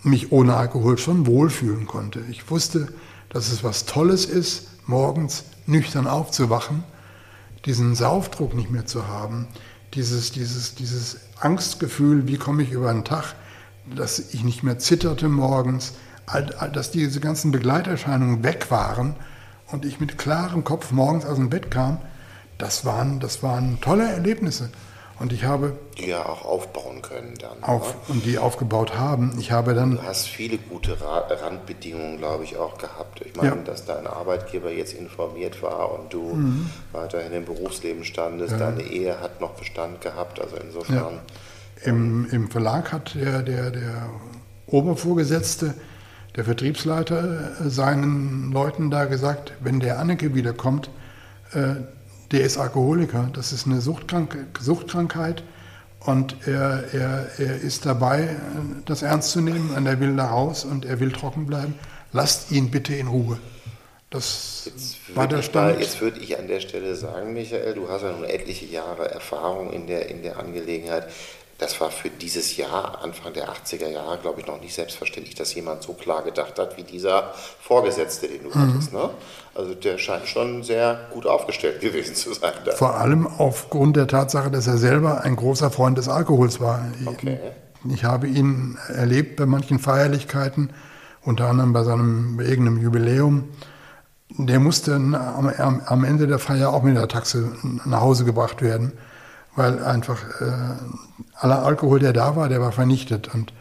[0.02, 2.20] mich ohne Alkohol schon wohlfühlen konnte.
[2.30, 2.88] Ich wusste,
[3.28, 6.84] dass es was Tolles ist, morgens nüchtern aufzuwachen,
[7.64, 9.48] diesen Saufdruck nicht mehr zu haben,
[9.94, 13.34] dieses, dieses, dieses Angstgefühl, wie komme ich über den Tag,
[13.94, 15.94] dass ich nicht mehr zitterte morgens,
[16.72, 19.16] dass diese ganzen Begleiterscheinungen weg waren
[19.68, 21.98] und ich mit klarem Kopf morgens aus dem Bett kam
[22.58, 24.70] das waren, das waren tolle Erlebnisse.
[25.18, 25.78] Und ich habe.
[25.96, 27.62] Die ja auch aufbauen können dann.
[27.62, 27.94] Auf?
[28.08, 29.34] Und die aufgebaut haben.
[29.38, 29.92] Ich habe dann.
[29.92, 33.22] Du hast viele gute Randbedingungen, glaube ich, auch gehabt.
[33.24, 33.62] Ich meine, ja.
[33.62, 36.70] dass dein Arbeitgeber jetzt informiert war und du mhm.
[36.92, 38.52] weiterhin im Berufsleben standest.
[38.52, 38.58] Ja.
[38.58, 40.38] Deine Ehe hat noch Bestand gehabt.
[40.38, 41.14] Also insofern.
[41.14, 41.22] Ja.
[41.84, 44.10] Im, Im Verlag hat der, der, der
[44.66, 45.74] Obervorgesetzte,
[46.34, 50.90] der Vertriebsleiter, äh, seinen Leuten da gesagt, wenn der Anneke wiederkommt,
[51.52, 51.76] äh,
[52.32, 55.42] der ist Alkoholiker, das ist eine Suchtkrank Suchtkrankheit
[56.00, 58.36] und er, er, er ist dabei,
[58.84, 61.74] das ernst zu nehmen und er will da raus und er will trocken bleiben.
[62.12, 63.38] Lasst ihn bitte in Ruhe.
[64.10, 64.70] Das
[65.14, 65.74] war der Stand.
[65.74, 69.10] Mal, jetzt würde ich an der Stelle sagen, Michael, du hast ja nun etliche Jahre
[69.10, 71.08] Erfahrung in der, in der Angelegenheit
[71.58, 75.54] das war für dieses Jahr, Anfang der 80er Jahre, glaube ich, noch nicht selbstverständlich, dass
[75.54, 78.72] jemand so klar gedacht hat wie dieser Vorgesetzte, den du mhm.
[78.72, 78.92] hattest.
[78.92, 79.10] Ne?
[79.54, 82.52] Also der scheint schon sehr gut aufgestellt gewesen zu sein.
[82.64, 82.72] Da.
[82.72, 86.84] Vor allem aufgrund der Tatsache, dass er selber ein großer Freund des Alkohols war.
[87.06, 87.38] Okay.
[87.88, 90.70] Ich habe ihn erlebt bei manchen Feierlichkeiten,
[91.22, 93.48] unter anderem bei seinem irgendeinem Jubiläum.
[94.28, 97.52] Der musste am, am Ende der Feier auch mit der Taxe
[97.84, 98.92] nach Hause gebracht werden
[99.56, 100.44] weil einfach äh,
[101.34, 103.34] aller Alkohol, der da war, der war vernichtet.
[103.34, 103.52] Und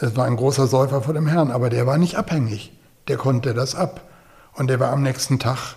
[0.00, 2.72] es war ein großer Säufer vor dem Herrn, aber der war nicht abhängig.
[3.06, 4.02] Der konnte das ab.
[4.54, 5.76] Und der war am nächsten Tag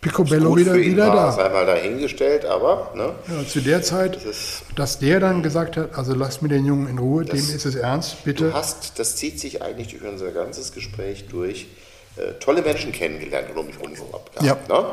[0.00, 1.32] Picobello wieder, wieder war, da.
[1.32, 2.92] Sei mal dahingestellt, aber.
[2.96, 3.14] Ne?
[3.28, 6.88] Ja, zu der Zeit, das dass der dann gesagt hat, also lasst mir den Jungen
[6.88, 8.50] in Ruhe, das, dem ist es ernst, bitte.
[8.50, 11.68] Du hast, das zieht sich eigentlich durch unser ganzes Gespräch durch,
[12.16, 14.42] äh, tolle Menschen kennengelernt und um mich herum gehabt.
[14.42, 14.54] Ja.
[14.68, 14.84] Ne?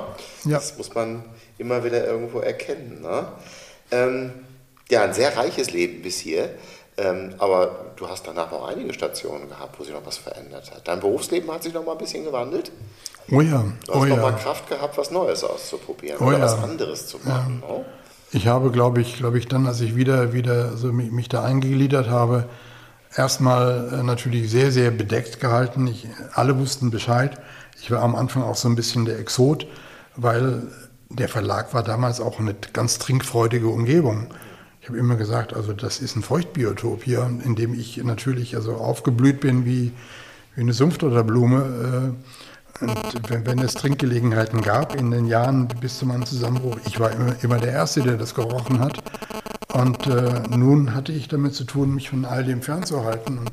[0.45, 0.57] ja.
[0.57, 1.24] Das muss man
[1.57, 3.01] immer wieder irgendwo erkennen.
[3.01, 3.28] Ne?
[3.92, 4.32] Ähm,
[4.90, 6.50] ja, ein sehr reiches Leben bis hier.
[6.98, 10.88] Ähm, aber du hast danach noch einige Stationen gehabt, wo sich noch was verändert hat.
[10.88, 12.72] Dein Berufsleben hat sich noch mal ein bisschen gewandelt.
[13.32, 13.64] Oh ja.
[13.86, 14.22] Du hast oh noch ja.
[14.22, 16.44] mal Kraft gehabt, was Neues auszuprobieren oh oder ja.
[16.44, 17.64] was anderes zu machen.
[17.66, 17.74] Ja.
[17.74, 17.86] Ne?
[18.32, 21.44] Ich habe, glaube ich, glaube ich, dann, als ich wieder, wieder so mich, mich da
[21.44, 22.50] eingegliedert habe,
[23.16, 25.88] erstmal äh, natürlich sehr, sehr bedeckt gehalten.
[25.88, 27.40] Ich, alle wussten Bescheid.
[27.82, 29.68] Ich war am Anfang auch so ein bisschen der Exot,
[30.16, 30.64] weil
[31.10, 34.28] der Verlag war damals auch eine ganz trinkfreudige Umgebung.
[34.82, 38.76] Ich habe immer gesagt, also das ist ein Feuchtbiotop hier, in dem ich natürlich also
[38.76, 39.91] aufgeblüht bin wie,
[40.55, 42.16] wie eine Sumpfdotterblume.
[42.82, 47.12] und wenn, wenn, es Trinkgelegenheiten gab in den Jahren bis zu meinem Zusammenbruch, ich war
[47.12, 49.03] immer, immer der Erste, der das gerochen hat.
[49.74, 53.51] Und äh, nun hatte ich damit zu tun, mich von all dem fernzuhalten und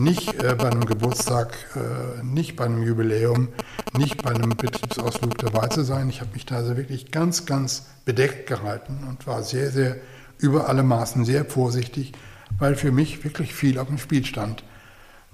[0.00, 3.48] nicht äh, bei einem Geburtstag, äh, nicht bei einem Jubiläum,
[3.96, 6.10] nicht bei einem Betriebsausflug dabei zu sein.
[6.10, 9.96] Ich habe mich da also wirklich ganz, ganz bedeckt gehalten und war sehr, sehr
[10.38, 12.12] über alle Maßen sehr vorsichtig,
[12.58, 14.62] weil für mich wirklich viel auf dem Spiel stand.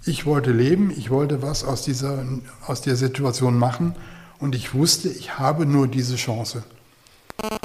[0.04, 2.24] Ich wollte leben, ich wollte was aus dieser,
[2.66, 3.96] aus der Situation machen
[4.38, 6.62] und ich wusste, ich habe nur diese Chance.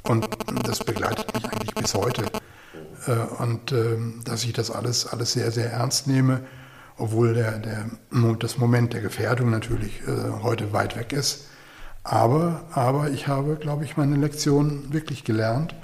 [0.08, 0.28] Und
[0.64, 2.24] das begleitet mich eigentlich bis heute.
[3.08, 6.41] Äh, und ähm, dass ich das alles, alles sehr, sehr ernst nehme,
[6.97, 7.86] obwohl der, der,
[8.39, 11.47] das Moment der Gefährdung natürlich äh, heute weit weg ist.
[12.03, 15.76] Aber, aber ich habe, glaube ich, meine Lektion wirklich gelernt.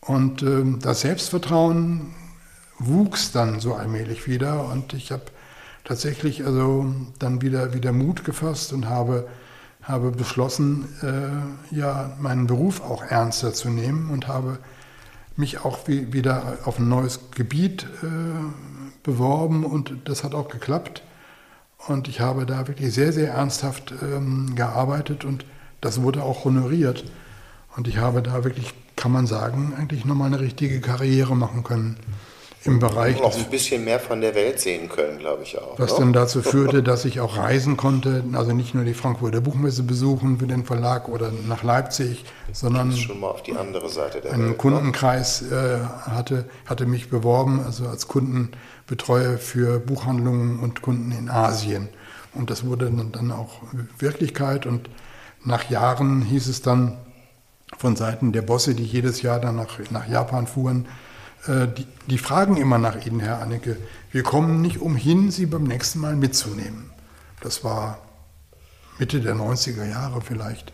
[0.00, 2.14] Und ähm, das Selbstvertrauen
[2.78, 4.64] wuchs dann so allmählich wieder.
[4.66, 5.24] Und ich habe
[5.84, 9.28] tatsächlich also dann wieder, wieder Mut gefasst und habe
[9.82, 14.58] habe beschlossen, äh, ja, meinen Beruf auch ernster zu nehmen und habe
[15.40, 18.06] mich auch wie, wieder auf ein neues Gebiet äh,
[19.02, 21.02] beworben und das hat auch geklappt.
[21.88, 25.44] Und ich habe da wirklich sehr, sehr ernsthaft ähm, gearbeitet und
[25.80, 27.04] das wurde auch honoriert.
[27.76, 31.96] Und ich habe da wirklich, kann man sagen, eigentlich nochmal eine richtige Karriere machen können
[32.64, 33.20] im Bereich.
[33.22, 35.78] Auch ein bisschen mehr von der Welt sehen können, glaube ich auch.
[35.78, 35.98] Was ne?
[36.00, 40.38] dann dazu führte, dass ich auch reisen konnte, also nicht nur die Frankfurter Buchmesse besuchen
[40.38, 44.42] für den Verlag oder nach Leipzig, sondern schon mal auf die andere Seite der einen
[44.42, 44.56] Welt, ne?
[44.56, 45.78] Kundenkreis äh,
[46.10, 51.88] hatte, hatte mich beworben, also als Kundenbetreuer für Buchhandlungen und Kunden in Asien.
[52.34, 53.62] Und das wurde dann auch
[53.98, 54.90] Wirklichkeit und
[55.44, 56.98] nach Jahren hieß es dann
[57.78, 60.86] von Seiten der Bosse, die jedes Jahr dann nach, nach Japan fuhren,
[61.46, 63.76] die, die, fragen immer nach Ihnen, Herr Anneke.
[64.10, 66.90] Wir kommen nicht umhin, Sie beim nächsten Mal mitzunehmen.
[67.40, 67.98] Das war
[68.98, 70.72] Mitte der 90er Jahre vielleicht.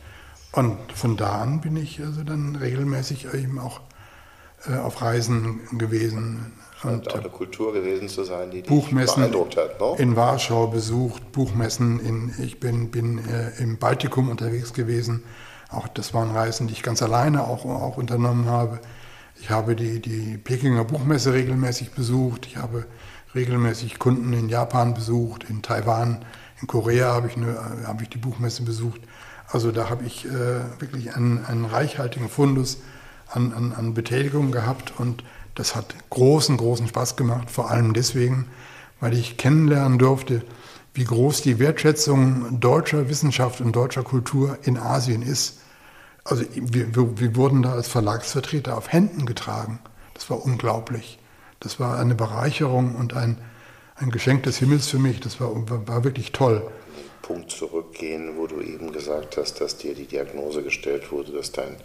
[0.53, 3.81] Und von da an bin ich also dann regelmäßig eben auch
[4.69, 6.53] äh, auf Reisen gewesen.
[6.83, 9.79] Und auch eine Kultur gewesen zu sein, die Buchmessen beeindruckt hat.
[9.79, 9.95] No?
[9.99, 15.23] In Warschau besucht, Buchmessen, in, ich bin, bin äh, im Baltikum unterwegs gewesen.
[15.71, 18.81] Auch das waren Reisen, die ich ganz alleine auch, auch unternommen habe.
[19.41, 22.47] Ich habe die, die Pekinger Buchmesse regelmäßig besucht.
[22.47, 22.87] Ich habe
[23.34, 26.24] regelmäßig Kunden in Japan besucht, in Taiwan,
[26.61, 29.01] in Korea habe ich, eine, habe ich die Buchmesse besucht.
[29.49, 32.78] Also da habe ich äh, wirklich einen, einen reichhaltigen Fundus
[33.28, 35.22] an, an, an Betätigung gehabt und
[35.55, 37.51] das hat großen, großen Spaß gemacht.
[37.51, 38.47] Vor allem deswegen,
[39.01, 40.43] weil ich kennenlernen durfte,
[40.95, 45.61] wie groß die Wertschätzung deutscher Wissenschaft und deutscher Kultur in Asien ist.
[46.29, 49.79] Also wir, wir, wurden da als Verlagsvertreter auf Händen getragen.
[50.14, 51.18] Das war unglaublich.
[51.61, 53.39] Das war eine Bereicherung und ein,
[53.95, 55.20] ein Geschenk des Himmels für mich.
[55.20, 55.51] Das war,
[55.87, 56.68] war wirklich toll.
[57.22, 61.77] Punkt zurückgehen, wo du eben gesagt hast, dass dir die Diagnose gestellt wurde, dass dein,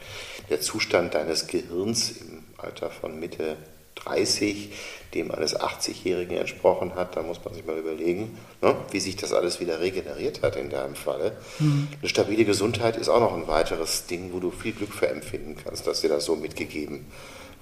[0.49, 3.57] der Zustand deines Gehirns im Alter von Mitte
[3.95, 4.71] 30
[5.13, 9.33] dem eines 80-Jährigen entsprochen hat, da muss man sich mal überlegen, ne, wie sich das
[9.33, 11.37] alles wieder regeneriert hat in deinem Falle.
[11.59, 11.87] Mhm.
[11.99, 15.55] Eine stabile Gesundheit ist auch noch ein weiteres Ding, wo du viel Glück für empfinden
[15.61, 17.05] kannst, dass dir das so mitgegeben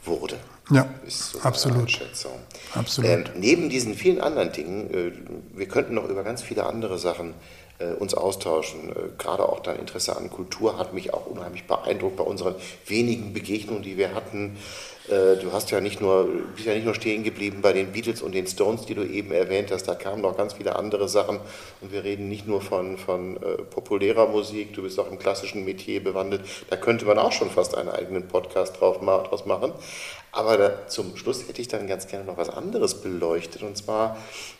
[0.05, 0.37] wurde.
[0.71, 1.99] Ja, so absolut.
[2.75, 3.09] absolut.
[3.09, 5.11] Ähm, neben diesen vielen anderen Dingen, äh,
[5.57, 7.33] wir könnten noch über ganz viele andere Sachen
[7.79, 8.89] äh, uns austauschen.
[8.89, 13.33] Äh, gerade auch dein Interesse an Kultur hat mich auch unheimlich beeindruckt bei unseren wenigen
[13.33, 14.57] Begegnungen, die wir hatten.
[15.07, 18.21] Äh, du hast ja nicht nur, bist ja nicht nur stehen geblieben bei den Beatles
[18.21, 21.39] und den Stones, die du eben erwähnt hast, da kamen noch ganz viele andere Sachen.
[21.81, 25.65] Und wir reden nicht nur von, von äh, populärer Musik, du bist auch im klassischen
[25.65, 29.73] Metier bewandelt, da könnte man auch schon fast einen eigenen Podcast drauf, draus machen.
[30.31, 33.63] Aber da, zum Schluss hätte ich dann ganz gerne noch was anderes beleuchtet.
[33.63, 34.17] Und zwar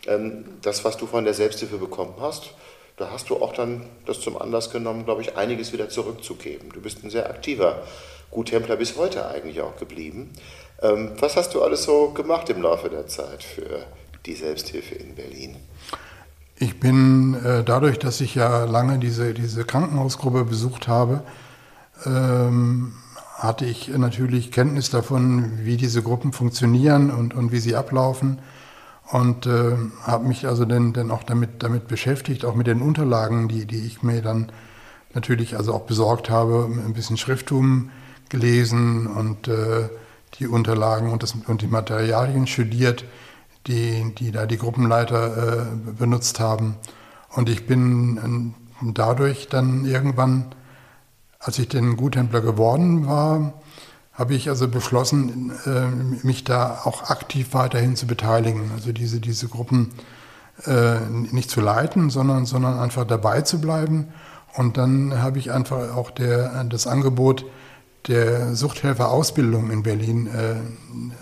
[0.08, 2.52] ähm, das, was du von der Selbsthilfe bekommen hast.
[2.98, 6.70] Da hast du auch dann das zum Anlass genommen, glaube ich, einiges wieder zurückzugeben.
[6.74, 7.84] Du bist ein sehr aktiver
[8.32, 10.30] Guttempler bis heute eigentlich auch geblieben.
[10.82, 13.86] Ähm, was hast du alles so gemacht im Laufe der Zeit für
[14.26, 15.56] die Selbsthilfe in Berlin?
[16.58, 21.24] Ich bin äh, dadurch, dass ich ja lange diese, diese Krankenhausgruppe besucht habe,
[22.06, 22.94] ähm,
[23.36, 28.40] hatte ich natürlich Kenntnis davon, wie diese Gruppen funktionieren und, und wie sie ablaufen
[29.12, 33.48] und äh, habe mich also dann, dann auch damit, damit beschäftigt, auch mit den Unterlagen,
[33.48, 34.52] die, die ich mir dann
[35.14, 37.90] natürlich also auch besorgt habe, ein bisschen Schrifttum
[38.30, 39.90] gelesen und äh,
[40.36, 43.06] die Unterlagen und, das, und die Materialien studiert,
[43.68, 46.76] die, die da die Gruppenleiter äh, benutzt haben.
[47.30, 50.56] Und ich bin äh, dadurch dann irgendwann,
[51.40, 53.54] als ich den Guthändler geworden war,
[54.14, 58.72] habe ich also beschlossen, äh, mich da auch aktiv weiterhin zu beteiligen.
[58.76, 59.94] Also diese, diese Gruppen
[60.66, 64.10] äh, nicht zu leiten, sondern, sondern einfach dabei zu bleiben.
[64.56, 67.46] Und dann habe ich einfach auch der, das Angebot
[68.08, 70.56] der Suchthelferausbildung in Berlin äh,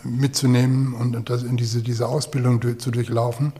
[0.03, 3.53] mitzunehmen und das, in diese, diese Ausbildung zu durchlaufen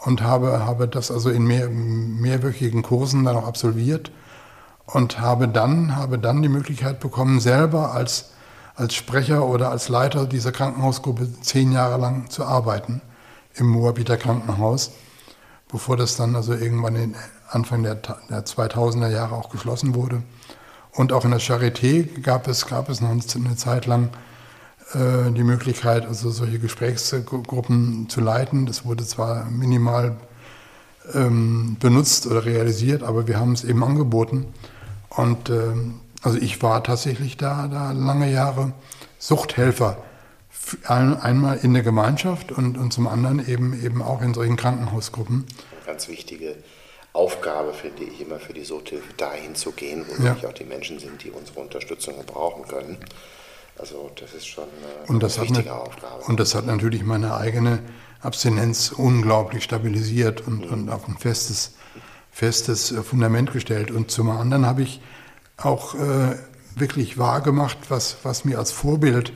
[0.00, 4.10] und habe, habe das also in mehr, mehrwöchigen Kursen dann auch absolviert
[4.86, 8.30] und habe dann, habe dann die Möglichkeit bekommen, selber als,
[8.74, 13.00] als Sprecher oder als Leiter dieser Krankenhausgruppe zehn Jahre lang zu arbeiten
[13.54, 14.92] im Moabiter Krankenhaus,
[15.70, 17.14] bevor das dann also irgendwann in
[17.48, 20.22] Anfang der, der 2000er Jahre auch geschlossen wurde.
[20.92, 24.10] Und auch in der Charité gab es, gab es noch eine Zeit lang
[24.92, 28.66] äh, die Möglichkeit, also solche Gesprächsgruppen zu leiten.
[28.66, 30.16] Das wurde zwar minimal
[31.14, 34.46] ähm, benutzt oder realisiert, aber wir haben es eben angeboten.
[35.08, 38.72] Und ähm, also ich war tatsächlich da, da lange Jahre
[39.18, 40.02] Suchthelfer.
[40.84, 45.44] Einmal in der Gemeinschaft und, und zum anderen eben, eben auch in solchen Krankenhausgruppen.
[45.86, 46.56] Ganz wichtige
[47.12, 50.36] Aufgabe, finde ich, immer für die Suchthilfe, dahin zu gehen, wo ja.
[50.46, 52.98] auch die Menschen sind, die unsere Unterstützung brauchen können.
[53.78, 56.22] Also das ist schon eine und das wichtige hat, Aufgabe.
[56.26, 57.80] Und das hat natürlich meine eigene
[58.20, 60.72] Abstinenz unglaublich stabilisiert und, mhm.
[60.72, 61.74] und auf ein festes,
[62.30, 63.90] festes Fundament gestellt.
[63.90, 65.00] Und zum anderen habe ich
[65.56, 66.36] auch äh,
[66.76, 69.32] wirklich wahrgemacht, was, was mir als Vorbild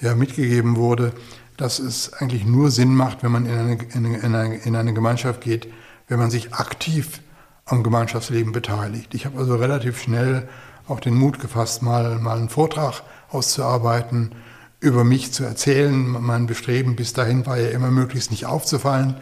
[0.00, 1.12] ja, mitgegeben wurde,
[1.56, 5.42] dass es eigentlich nur Sinn macht, wenn man in eine, in eine, in eine Gemeinschaft
[5.42, 5.68] geht,
[6.10, 7.22] wenn man sich aktiv
[7.64, 9.14] am Gemeinschaftsleben beteiligt.
[9.14, 10.48] Ich habe also relativ schnell
[10.88, 14.32] auch den Mut gefasst, mal, mal einen Vortrag auszuarbeiten,
[14.80, 16.10] über mich zu erzählen.
[16.20, 19.18] Mein Bestreben bis dahin war ja immer möglichst nicht aufzufallen,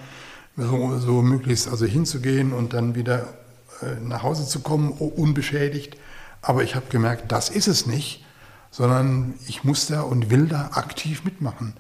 [0.56, 3.34] so, so möglichst also hinzugehen und dann wieder
[3.82, 5.98] äh, nach Hause zu kommen, unbeschädigt.
[6.40, 8.24] Aber ich habe gemerkt, das ist es nicht,
[8.70, 11.74] sondern ich muss da und will da aktiv mitmachen.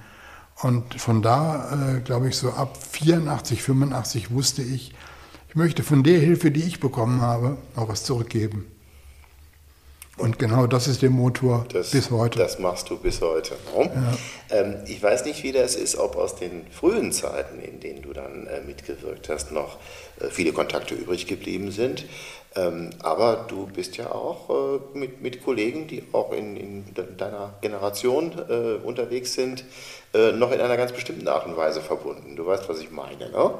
[0.60, 4.94] Und von da, äh, glaube ich, so ab 84, 85 wusste ich,
[5.48, 8.66] ich möchte von der Hilfe, die ich bekommen habe, auch was zurückgeben.
[10.18, 12.40] Und genau das ist der Motor das, bis heute.
[12.40, 13.54] Das machst du bis heute.
[13.76, 14.12] Ja.
[14.50, 18.12] Ähm, ich weiß nicht, wie das ist, ob aus den frühen Zeiten, in denen du
[18.12, 19.78] dann äh, mitgewirkt hast, noch
[20.20, 22.04] äh, viele Kontakte übrig geblieben sind.
[22.56, 26.84] Ähm, aber du bist ja auch äh, mit, mit Kollegen, die auch in, in
[27.16, 29.64] deiner Generation äh, unterwegs sind,
[30.14, 32.34] äh, noch in einer ganz bestimmten Art und Weise verbunden.
[32.34, 33.54] Du weißt, was ich meine, ne?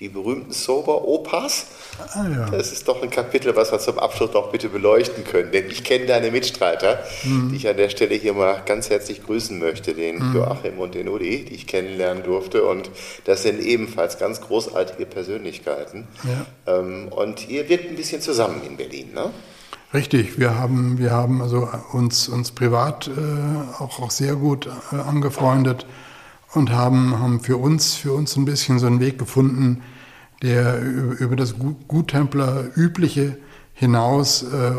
[0.00, 1.66] Die berühmten Sober-Opas.
[2.14, 2.50] Ah, ja.
[2.50, 5.50] Das ist doch ein Kapitel, was wir zum Abschluss noch bitte beleuchten können.
[5.50, 7.50] Denn ich kenne deine Mitstreiter, mhm.
[7.50, 10.36] die ich an der Stelle hier mal ganz herzlich grüßen möchte, den mhm.
[10.36, 12.62] Joachim und den Udi, die ich kennenlernen durfte.
[12.64, 12.90] Und
[13.24, 16.06] das sind ebenfalls ganz großartige Persönlichkeiten.
[16.22, 16.78] Ja.
[16.78, 19.30] Ähm, und ihr wirkt ein bisschen zusammen in Berlin, ne?
[19.94, 24.96] Richtig, wir haben, wir haben also uns, uns privat äh, auch, auch sehr gut äh,
[24.96, 25.86] angefreundet
[26.54, 29.82] und haben, haben für uns, für uns ein bisschen so einen Weg gefunden,
[30.42, 31.56] der über das
[31.88, 33.38] Guttempler übliche
[33.74, 34.72] hinaus äh,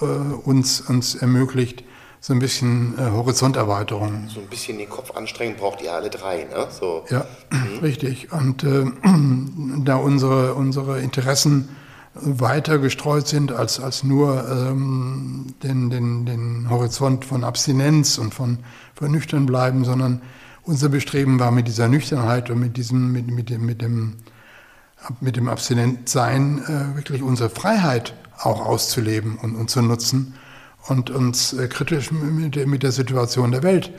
[0.00, 1.84] äh, uns, uns ermöglicht,
[2.20, 4.28] so ein bisschen äh, Horizonterweiterung.
[4.28, 6.66] So ein bisschen den Kopf anstrengen braucht ihr alle drei, ne?
[6.68, 7.04] So.
[7.10, 7.78] Ja, mhm.
[7.78, 8.32] richtig.
[8.32, 8.84] Und äh,
[9.84, 11.70] da unsere, unsere Interessen
[12.14, 18.58] weiter gestreut sind als, als nur ähm, den, den, den Horizont von Abstinenz und von,
[18.94, 20.20] von nüchtern bleiben, sondern
[20.64, 24.16] unser Bestreben war mit dieser Nüchternheit und mit diesem, mit, mit dem, mit dem,
[25.20, 30.34] mit dem Abstinentsein äh, wirklich unsere Freiheit auch auszuleben und, und zu nutzen
[30.88, 33.90] und uns äh, kritisch mit, mit der Situation der Welt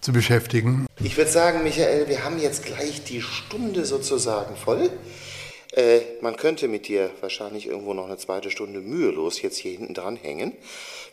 [0.00, 0.86] zu beschäftigen.
[1.00, 4.90] Ich würde sagen, Michael, wir haben jetzt gleich die Stunde sozusagen voll.
[5.74, 9.92] Äh, man könnte mit dir wahrscheinlich irgendwo noch eine zweite Stunde mühelos jetzt hier hinten
[9.92, 10.52] dran hängen.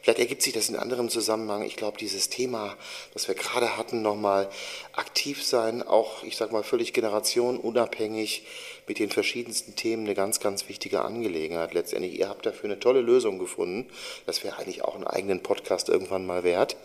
[0.01, 1.63] Vielleicht ergibt sich das in anderem Zusammenhang.
[1.63, 2.75] Ich glaube, dieses Thema,
[3.13, 4.49] das wir gerade hatten, nochmal
[4.93, 8.45] aktiv sein, auch, ich sag mal, völlig generationenunabhängig
[8.87, 11.73] mit den verschiedensten Themen eine ganz, ganz wichtige Angelegenheit.
[11.73, 13.87] Letztendlich, ihr habt dafür eine tolle Lösung gefunden.
[14.27, 16.77] Das wäre eigentlich auch einen eigenen Podcast irgendwann mal wert.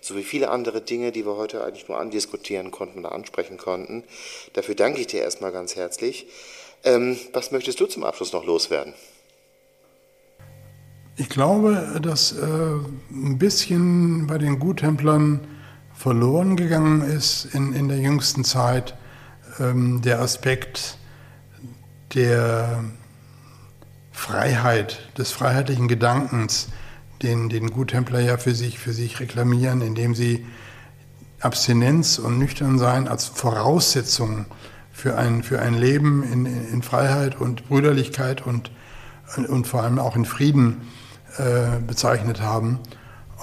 [0.00, 4.04] So wie viele andere Dinge, die wir heute eigentlich nur andiskutieren konnten oder ansprechen konnten.
[4.54, 6.26] Dafür danke ich dir erstmal ganz herzlich.
[6.84, 8.94] Ähm, was möchtest du zum Abschluss noch loswerden?
[11.16, 12.44] Ich glaube, dass äh,
[13.10, 15.40] ein bisschen bei den Guttemplern
[15.92, 18.96] verloren gegangen ist in, in der jüngsten Zeit
[19.58, 20.96] ähm, der Aspekt
[22.14, 22.84] der
[24.12, 26.68] Freiheit, des freiheitlichen Gedankens,
[27.22, 30.46] den, den Guttempler ja für sich, für sich reklamieren, indem sie
[31.40, 34.46] Abstinenz und Nüchternsein als Voraussetzung
[34.98, 38.72] für ein, für ein Leben in, in Freiheit und Brüderlichkeit und,
[39.46, 40.88] und vor allem auch in Frieden
[41.36, 42.80] äh, bezeichnet haben.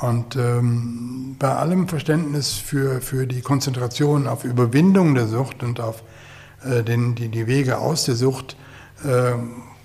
[0.01, 6.03] Und ähm, bei allem Verständnis für, für die Konzentration auf Überwindung der Sucht und auf
[6.65, 8.57] äh, den, die, die Wege aus der Sucht,
[9.05, 9.31] äh,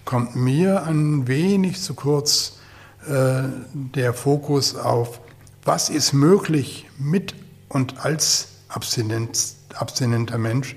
[0.04, 2.58] kommt mir ein wenig zu kurz
[3.06, 3.42] äh,
[3.72, 5.20] der Fokus auf,
[5.64, 7.36] was ist möglich mit
[7.68, 10.74] und als abstinenter Mensch,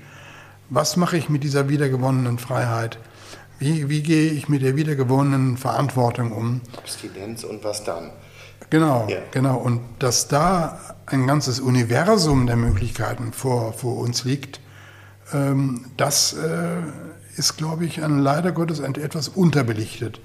[0.70, 2.98] was mache ich mit dieser wiedergewonnenen Freiheit,
[3.58, 6.60] wie, wie gehe ich mit der wiedergewonnenen Verantwortung um.
[6.76, 8.10] Abstinenz und was dann?
[8.70, 9.18] Genau, ja.
[9.30, 9.56] genau.
[9.56, 14.60] Und dass da ein ganzes Universum der Möglichkeiten vor, vor uns liegt,
[15.32, 16.82] ähm, das äh,
[17.36, 20.20] ist, glaube ich, ein, leider Gottes etwas unterbelichtet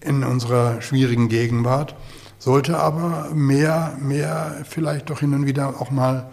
[0.00, 1.94] in unserer schwierigen Gegenwart,
[2.38, 6.30] sollte aber mehr, mehr vielleicht doch hin und wieder auch mal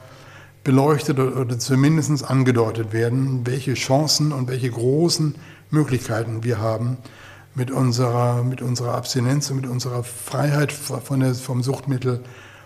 [0.64, 5.36] beleuchtet oder zumindest angedeutet werden, welche Chancen und welche großen
[5.72, 6.98] Möglichkeiten wir haben,
[7.56, 12.22] mit unserer, mit unserer Abstinenz und mit unserer Freiheit von der, vom Suchtmittel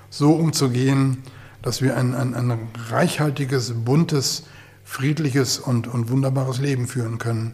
[0.10, 1.24] so umzugehen,
[1.62, 4.44] dass wir ein, ein, ein reichhaltiges, buntes,
[4.84, 7.54] friedliches und, und wunderbares Leben führen können.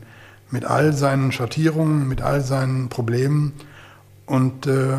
[0.52, 3.54] Mit all seinen Schattierungen, mit all seinen Problemen
[4.26, 4.98] und äh,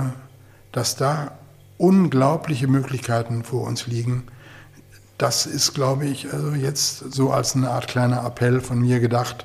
[0.70, 1.32] dass da
[1.76, 4.24] unglaubliche Möglichkeiten vor uns liegen.
[5.20, 9.44] Das ist, glaube ich, also jetzt so als eine Art kleiner Appell von mir gedacht,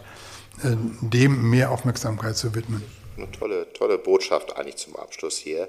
[0.64, 0.70] äh,
[1.02, 2.82] dem mehr Aufmerksamkeit zu widmen.
[3.18, 5.64] Eine tolle, tolle Botschaft eigentlich zum Abschluss hier,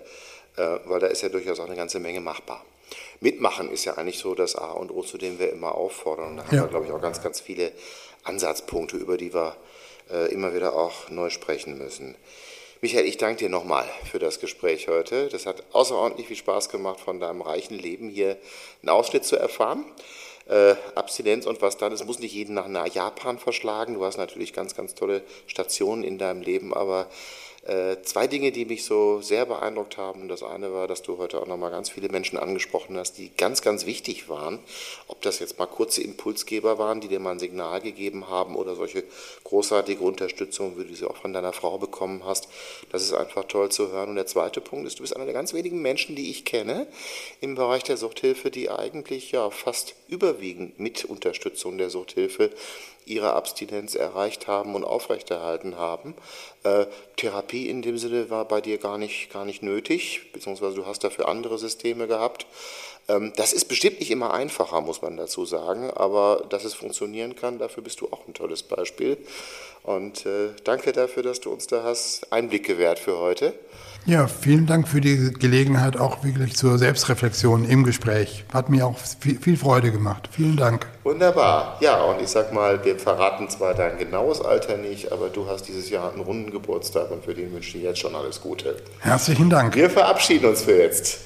[0.57, 2.64] äh, weil da ist ja durchaus auch eine ganze Menge machbar.
[3.18, 6.30] Mitmachen ist ja eigentlich so das A und O, zu dem wir immer auffordern.
[6.30, 6.62] Und da haben ja.
[6.62, 7.72] wir, glaube ich, auch ganz, ganz viele
[8.22, 9.57] Ansatzpunkte, über die wir
[10.12, 12.14] äh, immer wieder auch neu sprechen müssen.
[12.83, 15.29] Michael, ich danke dir nochmal für das Gespräch heute.
[15.29, 18.37] Das hat außerordentlich viel Spaß gemacht, von deinem reichen Leben hier
[18.83, 19.85] einen Ausschnitt zu erfahren
[20.49, 21.93] äh, Abstinenz und was dann.
[21.93, 23.95] Es muss nicht jeden nach Japan verschlagen.
[23.95, 27.09] Du hast natürlich ganz, ganz tolle Stationen in deinem Leben, aber
[28.03, 30.29] zwei Dinge, die mich so sehr beeindruckt haben.
[30.29, 33.62] Das eine war, dass du heute auch nochmal ganz viele Menschen angesprochen hast, die ganz,
[33.62, 34.61] ganz wichtig waren.
[35.09, 38.77] Ob das jetzt mal kurze Impulsgeber waren, die dir mal ein Signal gegeben haben oder
[38.77, 39.05] solche
[39.45, 42.49] großartige Unterstützung, wie du sie auch von deiner Frau bekommen hast.
[42.93, 44.11] Das ist einfach toll zu hören.
[44.11, 46.87] Und der zweite Punkt ist, du bist einer der ganz wenigen Menschen, die ich kenne
[47.41, 52.50] im Bereich der Suchthilfe, die eigentlich ja fast überwiegend mit Unterstützung der Suchthilfe
[53.07, 56.14] ihre Abstinenz erreicht haben und aufrechterhalten haben.
[56.64, 56.86] Äh,
[57.16, 61.04] Therapie in dem Sinne war bei dir gar nicht, gar nicht nötig, beziehungsweise du hast
[61.04, 62.46] dafür andere Systeme gehabt.
[63.09, 67.36] Ähm, das ist bestimmt nicht immer einfacher, muss man dazu sagen, aber dass es funktionieren
[67.36, 69.16] kann, dafür bist du auch ein tolles Beispiel.
[69.82, 73.54] Und äh, danke dafür, dass du uns da hast Einblick gewährt für heute.
[74.04, 78.44] Ja, vielen Dank für die Gelegenheit auch wirklich zur Selbstreflexion im Gespräch.
[78.52, 80.28] Hat mir auch viel, viel, Freude gemacht.
[80.30, 80.86] Vielen Dank.
[81.02, 81.76] Wunderbar.
[81.80, 85.64] Ja, und ich sag mal, wir verraten zwar dein genaues Alter nicht, aber du hast
[85.64, 88.76] dieses Jahr einen runden Geburtstag und für den wünsche ich jetzt schon alles Gute.
[89.00, 89.74] Herzlichen Dank.
[89.74, 91.18] Wir verabschieden uns für jetzt.